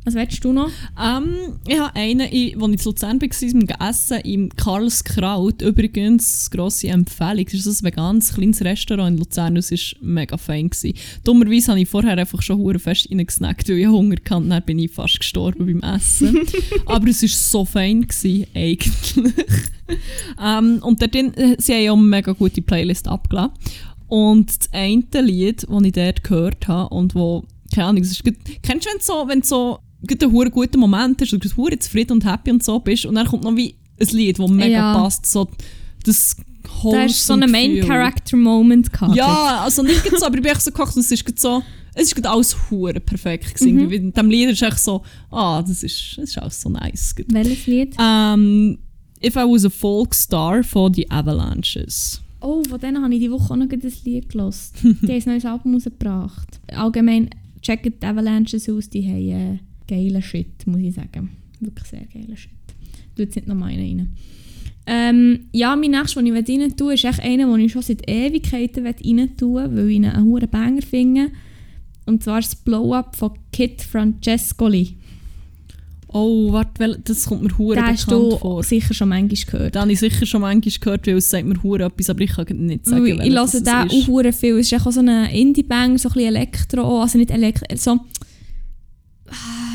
[0.04, 0.70] Was willst du noch?
[1.00, 5.62] Ähm, ich habe einen, als ich in Luzern war, zum Essen im Karls Kraut.
[5.62, 7.46] Übrigens, grosse Empfehlung.
[7.46, 9.54] Das ist ein veganes kleines Restaurant in Luzern.
[9.56, 10.70] Das war mega fein.
[10.72, 10.98] Gewesen.
[11.24, 14.36] Dummerweise habe ich vorher einfach schon hure fest reingesnackt, weil ich Hunger hatte.
[14.38, 16.40] Und Dann bin ich fast gestorben beim Essen.
[16.88, 19.14] Aber es war so fein, gewesen, eigentlich.
[20.44, 23.54] ähm, und dort, äh, sie haben ja eine mega gute Playlist abgeladen.
[24.08, 27.44] Und das eine Lied, das ich dort gehört habe und wo,
[27.74, 29.80] keine Ahnung, es ist, gut- kennst du, wenn so, wenn so
[30.10, 33.28] einen guten Moment hast, und du hure zufrieden und happy und so bist und dann
[33.28, 34.94] kommt noch wie ein Lied, das mega Ja.
[34.94, 35.48] passt, so
[36.04, 36.36] das
[36.84, 37.88] Da hast so einen wholesome Main Gefühl.
[37.90, 39.16] Character Moment gehabt.
[39.16, 41.62] Ja, also nicht so, aber ich bin echt so gekocht und es ist so,
[41.94, 43.76] es ist alles hure perfekt gewesen.
[43.76, 43.92] Mhm.
[43.92, 47.14] In diesem Lied ist echt so, ah, das ist, das ist alles so nice.
[47.28, 47.96] Welches Lied?
[48.00, 48.80] Ähm,
[49.24, 52.22] If I Was a Folk Star von The Avalanches.
[52.40, 54.56] Oh, von denen habe ich die Woche auch noch ein Lied gehört.
[54.82, 56.60] die haben ein neues Album rausgebracht.
[56.74, 57.30] Allgemein,
[57.62, 59.60] checkt die Avalanches aus, die haben äh,
[59.92, 61.30] geilen Shit, muss ich sagen.
[61.60, 62.52] Wirklich sehr geilen Shit.
[63.16, 64.14] Du jetzt nicht noch mal einen rein.
[64.88, 67.82] Ähm, ja, mein nächstes, den ich rein tun will, ist echt einer, den ich schon
[67.82, 71.28] seit Ewigkeiten rein tun will, weil ich ihn einen hohen Banger finde.
[72.06, 74.96] Und zwar das Blow-Up von Kit Francescoli.
[76.14, 78.64] Oh, warte, das kommt mir hure bekannt du vor.
[78.64, 79.76] sicher schon manchmal gehört.
[79.76, 82.32] Den habe ich sicher schon manchmal gehört, weil es sagt mir hure etwas, aber ich
[82.32, 84.58] kann nicht sagen, Weil ich das den auch hure viel.
[84.58, 88.06] Es ist auch so ein Indie-Bang, so ein bisschen Elektro, also nicht Elektro, so, ah,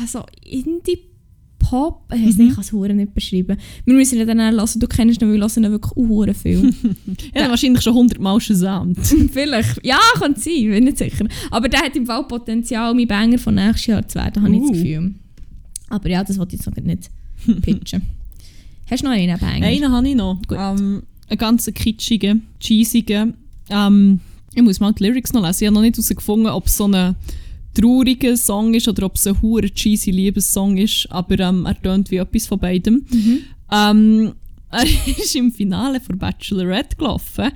[0.07, 2.13] so Indie-Pop.
[2.13, 2.43] Ich weiß Mhm.
[2.43, 3.57] nicht, ich kann es hure nicht beschreiben.
[3.85, 6.33] Wir müssen ihn dann auch hören, du kennst ihn, wir hören ihn wirklich auch hure
[6.33, 6.73] viel.
[7.35, 8.99] Ja, den wahrscheinlich schon 100 Mal gesamt.
[9.31, 11.25] Vielleicht, ja, kann sein, bin nicht sicher.
[11.51, 14.61] Aber der hat im Fall Potenzial, mein Banger von nächstes Jahr zu werden, habe ich
[14.61, 14.69] Uh.
[14.71, 15.15] das Gefühl.
[15.89, 17.09] Aber ja, das wollte ich jetzt noch nicht
[17.61, 18.01] pitchen.
[18.89, 19.65] Hast du noch einen Banger?
[19.67, 20.41] Einen habe ich noch.
[20.47, 20.57] Gut.
[20.59, 23.33] Ähm, einen ganz kitschigen, cheesigen.
[23.69, 24.19] Ähm,
[24.55, 25.63] ich muss mal die Lyrics noch lesen.
[25.63, 27.15] Ich habe noch nicht herausgefunden, ob es so ein
[27.81, 31.07] trauriger Song ist oder ob es ein hure cheesy Liebessong ist.
[31.09, 33.05] Aber ähm, er tönt wie etwas von beidem.
[33.09, 33.39] Mhm.
[33.71, 34.33] Ähm,
[34.71, 37.51] er ist im Finale von Bachelorette gelaufen.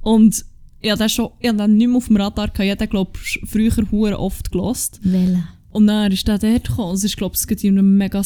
[0.00, 0.44] Und
[0.80, 2.60] ich den, schon, ich den nicht mehr auf dem Radar gehabt.
[2.70, 3.10] Ich den, glaube
[3.46, 4.98] früher hure oft gelost.
[5.02, 5.46] Welchen?
[5.72, 6.94] Und dann ist der dort gekommen.
[6.94, 8.22] Es ist, glaube ich, in einem mega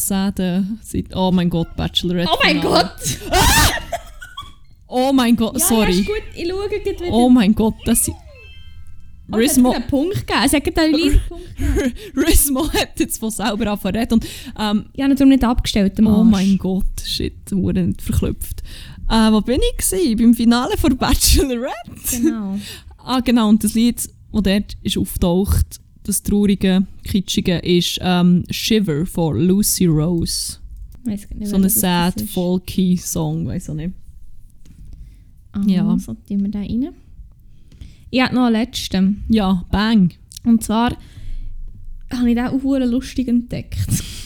[0.82, 1.14] Zeit.
[1.14, 2.30] Oh mein Gott, Bachelorette.
[2.32, 2.62] Oh mein Finale.
[2.62, 3.18] Gott!
[4.86, 5.90] Oh mein Gott, Ja, Ja, sorry.
[6.00, 7.12] ist gut, ich schaue wieder.
[7.12, 8.16] oh mein Gott, das sind.
[9.32, 10.38] Oh, es Rismo, hat einen Punkt gegeben.
[10.44, 11.94] Es hat einen kleinen Punkt gegeben.
[12.16, 14.06] Rismo hat jetzt von selber angefangen.
[14.12, 14.26] Und,
[14.58, 15.98] ähm, Ich habe ihn darum nicht abgestellt.
[16.00, 18.62] oh mein Gott, shit, wurde nicht verklüpft.
[19.08, 19.76] Äh, wo bin ich?
[19.86, 20.16] Gewesen?
[20.16, 22.20] Beim Finale von Bachelorette.
[22.20, 22.58] Genau.
[23.06, 29.04] Ah, genau, und das Lied, das dort ist auftaucht, das traurige, kitschige, ist ähm, Shiver
[29.04, 30.56] von Lucy Rose.
[31.04, 33.92] Weiss nicht, So ein sad, folky Song, weiß auch nicht.
[35.52, 35.98] Ah, Ja.
[35.98, 36.94] So tun wir den rein.
[38.14, 39.24] Ich habe noch einen letzten.
[39.28, 40.12] Ja, bang.
[40.44, 40.96] Und zwar
[42.12, 43.76] habe ich den auch hure lustig entdeckt.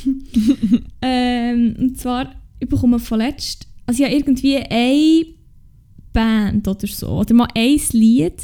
[1.00, 5.24] ähm, und zwar, ich bekomme von letzt, also ich habe irgendwie eine
[6.12, 8.34] Band oder so, oder mal ein Lied,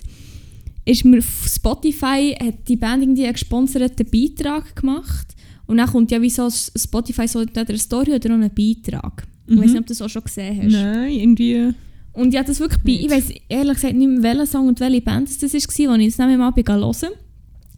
[0.86, 5.34] ist mir auf Spotify, hat die Band irgendwie einen gesponserten Beitrag gemacht
[5.66, 9.26] und dann kommt ja wie so Spotify so entweder eine Story oder auch einen Beitrag.
[9.46, 9.70] Ich weiß Mhm.
[9.72, 10.72] nicht, ob du das auch schon gesehen hast.
[10.72, 11.74] Nein, irgendwie.
[12.14, 15.00] Und ja, das wirklich bei, ich weiß ehrlich gesagt nicht mehr, welcher Song und welche
[15.00, 17.12] Band das war, als ich es nämlich mal hören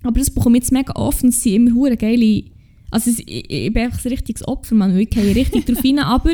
[0.02, 2.44] Aber das bekomme ich jetzt mega oft und es sind immer hure geile...
[2.90, 5.98] Also es, ich, ich bin einfach ein richtiges Opfer, man, ich gehe richtig drauf rein,
[5.98, 6.32] aber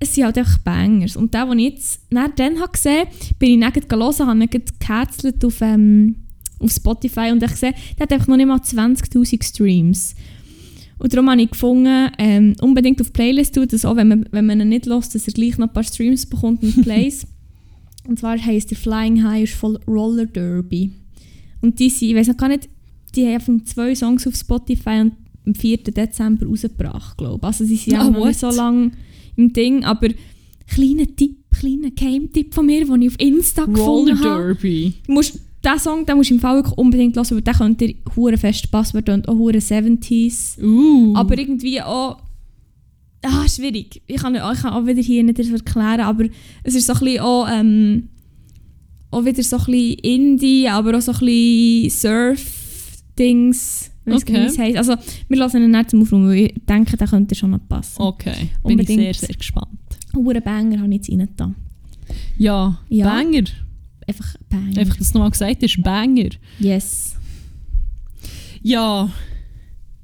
[0.00, 1.16] es sind halt einfach Bangers.
[1.16, 3.06] Und der, den ich jetzt nach dann habe gesehen
[3.38, 6.16] bin ich gleich hören, habe ihn gecancelt auf, ähm,
[6.60, 10.14] auf Spotify und ich gesehen, der hat einfach noch nicht mal 20'000 Streams.
[10.98, 14.28] Und darum habe ich gefunden, ähm, unbedingt auf die Playlist tun, dass auch wenn man,
[14.32, 17.26] wenn man ihn nicht hört, dass er gleich noch ein paar Streams bekommt und Plays.
[18.08, 20.90] und zwar heisst der Flying High ist voll Roller Derby.
[21.60, 22.68] Und die sind, ich weiß noch gar nicht,
[23.14, 25.12] die haben zwei Songs auf Spotify und
[25.46, 25.78] am 4.
[25.78, 27.44] Dezember rausgebracht, glaube ich.
[27.44, 28.92] Also sie sind Ah, auch noch nicht so lange
[29.36, 30.08] im Ding, aber
[30.66, 34.42] kleiner Tipp, kleiner Geheimtipp von mir, den ich auf Insta Roller gefunden habe.
[34.44, 34.94] Derby.
[35.06, 37.86] Du musst, diesen Song den musst du im Fall wirklich unbedingt hören, weil der könnte
[37.86, 40.60] dir hure fest der tönt auch hure 70s.
[40.62, 41.14] Uh.
[41.16, 42.18] Aber irgendwie auch.
[43.22, 44.00] Ah, schwierig.
[44.06, 46.26] Ich kann, ich kann auch wieder hier nicht erklären, aber
[46.62, 48.08] es ist so ein bisschen auch, ähm,
[49.10, 53.90] auch wieder so ein bisschen Indie, aber auch so ein bisschen Surf-Dings.
[54.06, 54.44] Okay.
[54.46, 54.78] es heisst.
[54.78, 54.94] Also,
[55.28, 58.00] wir lassen ihn nicht zum Aufräumen, weil ich denke, der könnte schon noch passen.
[58.00, 59.68] okay, bin ich sehr, sehr gespannt.
[60.14, 61.54] Hure Banger habe ich jetzt rein da.
[62.38, 63.04] Ja, Ja.
[63.04, 63.44] Banger.
[64.08, 64.78] Einfach Banger.
[64.78, 66.30] Einfach, dass du nochmal gesagt hast, Banger.
[66.58, 67.14] Yes.
[68.62, 69.10] Ja,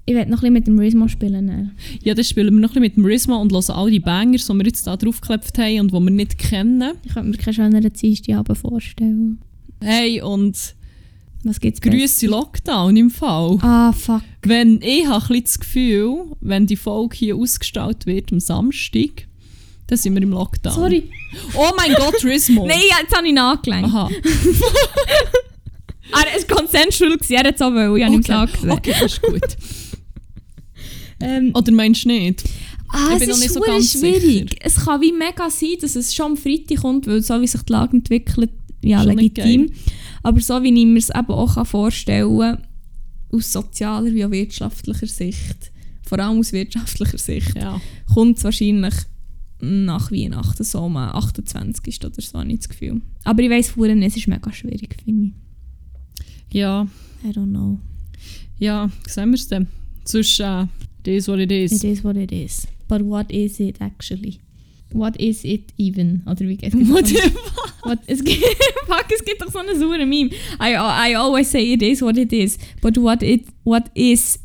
[0.07, 1.47] Ich werde noch ein bisschen mit dem Rismo spielen.
[1.47, 1.71] dann.
[2.03, 4.47] ja, dann spielen wir noch ein bisschen mit dem Rhythmus und hören all die Bangers,
[4.47, 6.93] die wir jetzt da draufgeklebt haben und die wir nicht kennen.
[7.05, 9.39] Ich könnte mir keine schöneren Dienstagabend vorstellen.
[9.83, 10.75] Hey, und
[11.43, 13.59] Was gibt's Grüße Lockdown im Fall.
[13.63, 14.23] Ah, fuck.
[14.43, 19.27] Wenn, ich habe ein bisschen das Gefühl, wenn die Folge hier ausgestrahlt wird am Samstag,
[19.95, 20.73] dann sind wir im Lockdown.
[20.75, 21.11] Sorry.
[21.55, 22.67] Oh mein Gott, Rismo.
[22.69, 23.89] Nein, jetzt habe ich nachgelenkt.
[23.89, 24.11] Aha.
[26.13, 28.47] Ah, es war consensual, er hat es auch wollen, ich habe ihm Okay.
[28.53, 28.59] gesagt.
[28.71, 29.57] okay, das ist gut.
[31.21, 32.45] Ähm, Oder meinst du nicht?
[32.89, 34.57] ah, ich es bin noch ist nicht so schwierig.
[34.61, 37.63] Es kann wie mega sein, dass es schon am Freitag kommt, weil so wie sich
[37.63, 38.51] die Lage entwickelt,
[38.83, 39.73] ja, Schon legitim.
[40.23, 42.67] Aber so wie ich mir es eben auch vorstellen kann,
[43.33, 45.73] aus sozialer wie auch wirtschaftlicher Sicht,
[46.07, 47.81] vor allem aus wirtschaftlicher Sicht, Ja.
[48.13, 48.95] kommt es wahrscheinlich
[49.61, 52.05] nach Weihnachten, so am 28.
[52.05, 53.01] oder so, habe ich das Gefühl.
[53.25, 55.33] Aber ich weiss vorhin, es ist mega schwierig, finde
[56.53, 56.87] Ja,
[57.23, 57.31] ich.
[57.31, 57.79] I don't know.
[58.59, 59.67] ja, sehen wir es dann.
[60.05, 61.73] Sonst, äh, it is what it is.
[61.73, 62.67] It is what it is.
[62.89, 64.41] But what is it actually?
[64.93, 66.23] What is it even?
[66.27, 67.35] Oder wie es What if-
[67.83, 68.45] what, es, gibt,
[68.87, 70.31] fuck, es gibt doch so eine saure Meme.
[70.61, 70.75] I,
[71.11, 72.59] I always say it is what it is.
[72.83, 74.39] But what, it, what is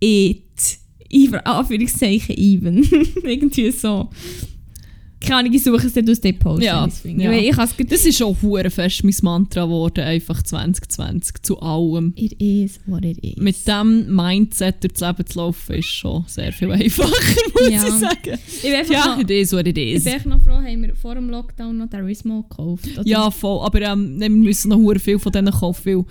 [0.00, 0.78] it?
[1.12, 2.84] Even, Anführungszeichen even.
[3.24, 4.10] Irgendwie so.
[5.20, 6.62] Keine Ahnung, ich suche es nicht aus dem Post.
[6.62, 7.32] Ja, ja.
[7.32, 7.56] Ich
[7.86, 12.12] Das ist auch hure fest mein Mantra geworden, einfach 2020 zu allem.
[12.16, 13.36] It is what it is.
[13.36, 17.10] Mit diesem Mindset durchs Leben zu laufen, ist schon sehr viel einfacher,
[17.54, 17.84] muss Ja.
[17.86, 18.38] ich sagen.
[18.62, 20.04] ich Ja, noch, it is what it ich is.
[20.04, 22.86] bin echt noch froh, haben wir vor dem Lockdown noch den Rismo gekauft.
[22.98, 23.64] Oder- Ja, voll.
[23.64, 26.04] Aber ähm, wir müssen noch hure viel von denen kaufen, weil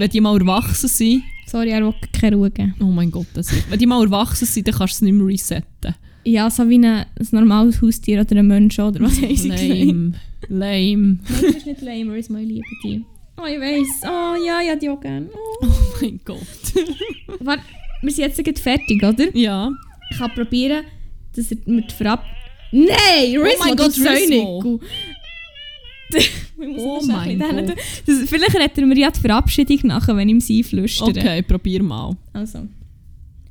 [0.00, 2.74] wenn die mal erwachsen sind, Sorry, er will keine Ruhe geben.
[2.80, 5.14] oh mein Gott, das ist, wenn die mal erwachsen sind, dann kannst du es nicht
[5.14, 5.94] mehr resetten.
[6.28, 9.62] Ja, so wie ein, ein normales Haustier oder ein Mensch oder was haben sie gesagt?
[9.62, 10.12] Lame.
[10.48, 11.18] Lame.
[11.18, 13.02] Nein, das ist nicht lame, ist mein liebe die.
[13.38, 13.88] Oh, ich weiss.
[14.04, 15.28] Oh, ja, ja, die auch gerne.
[15.32, 15.38] Oh.
[15.62, 15.66] Oh
[16.02, 16.38] mein Gott.
[17.40, 17.62] Warte,
[18.02, 19.34] wir sind jetzt gleich fertig, oder?
[19.36, 19.70] Ja.
[20.10, 20.84] Ich kann probieren,
[21.34, 22.24] dass er mit Verab...
[22.72, 22.86] Nein!
[23.24, 24.80] Rismo, mein du Gott, Säunigu.
[26.60, 27.76] Oh mein Gott.
[28.06, 31.10] Das, vielleicht retten wir ja die Verabschiedung nachher, wenn ich ihm sie flüstere.
[31.10, 32.16] Okay, probier mal.
[32.32, 32.66] Also.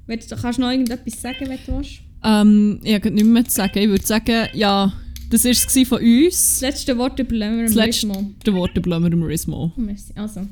[0.07, 2.01] Du- kannst du noch irgendetwas sagen, wenn du willst?
[2.23, 3.79] Ähm, ich habe nicht mehr zu sagen.
[3.79, 4.93] Ich würde sagen, ja,
[5.29, 6.59] das war es von uns.
[6.59, 8.33] Das letzte Wort überlegen wir Das dem letzte Rismo.
[8.53, 9.73] Wort überlassen wir dem Rismo.
[9.75, 10.13] Oh, merci.
[10.15, 10.47] Also.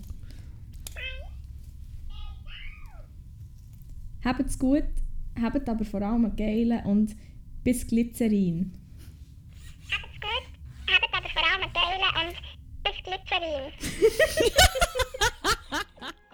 [4.23, 4.83] Habt's gut,
[5.39, 7.15] habt aber vor allem einen geilen und
[7.63, 8.71] bis Glycerin.
[9.91, 10.47] Habt's gut,
[10.87, 12.35] habt aber vor allem einen geilen und
[12.83, 13.71] bis Glycerin.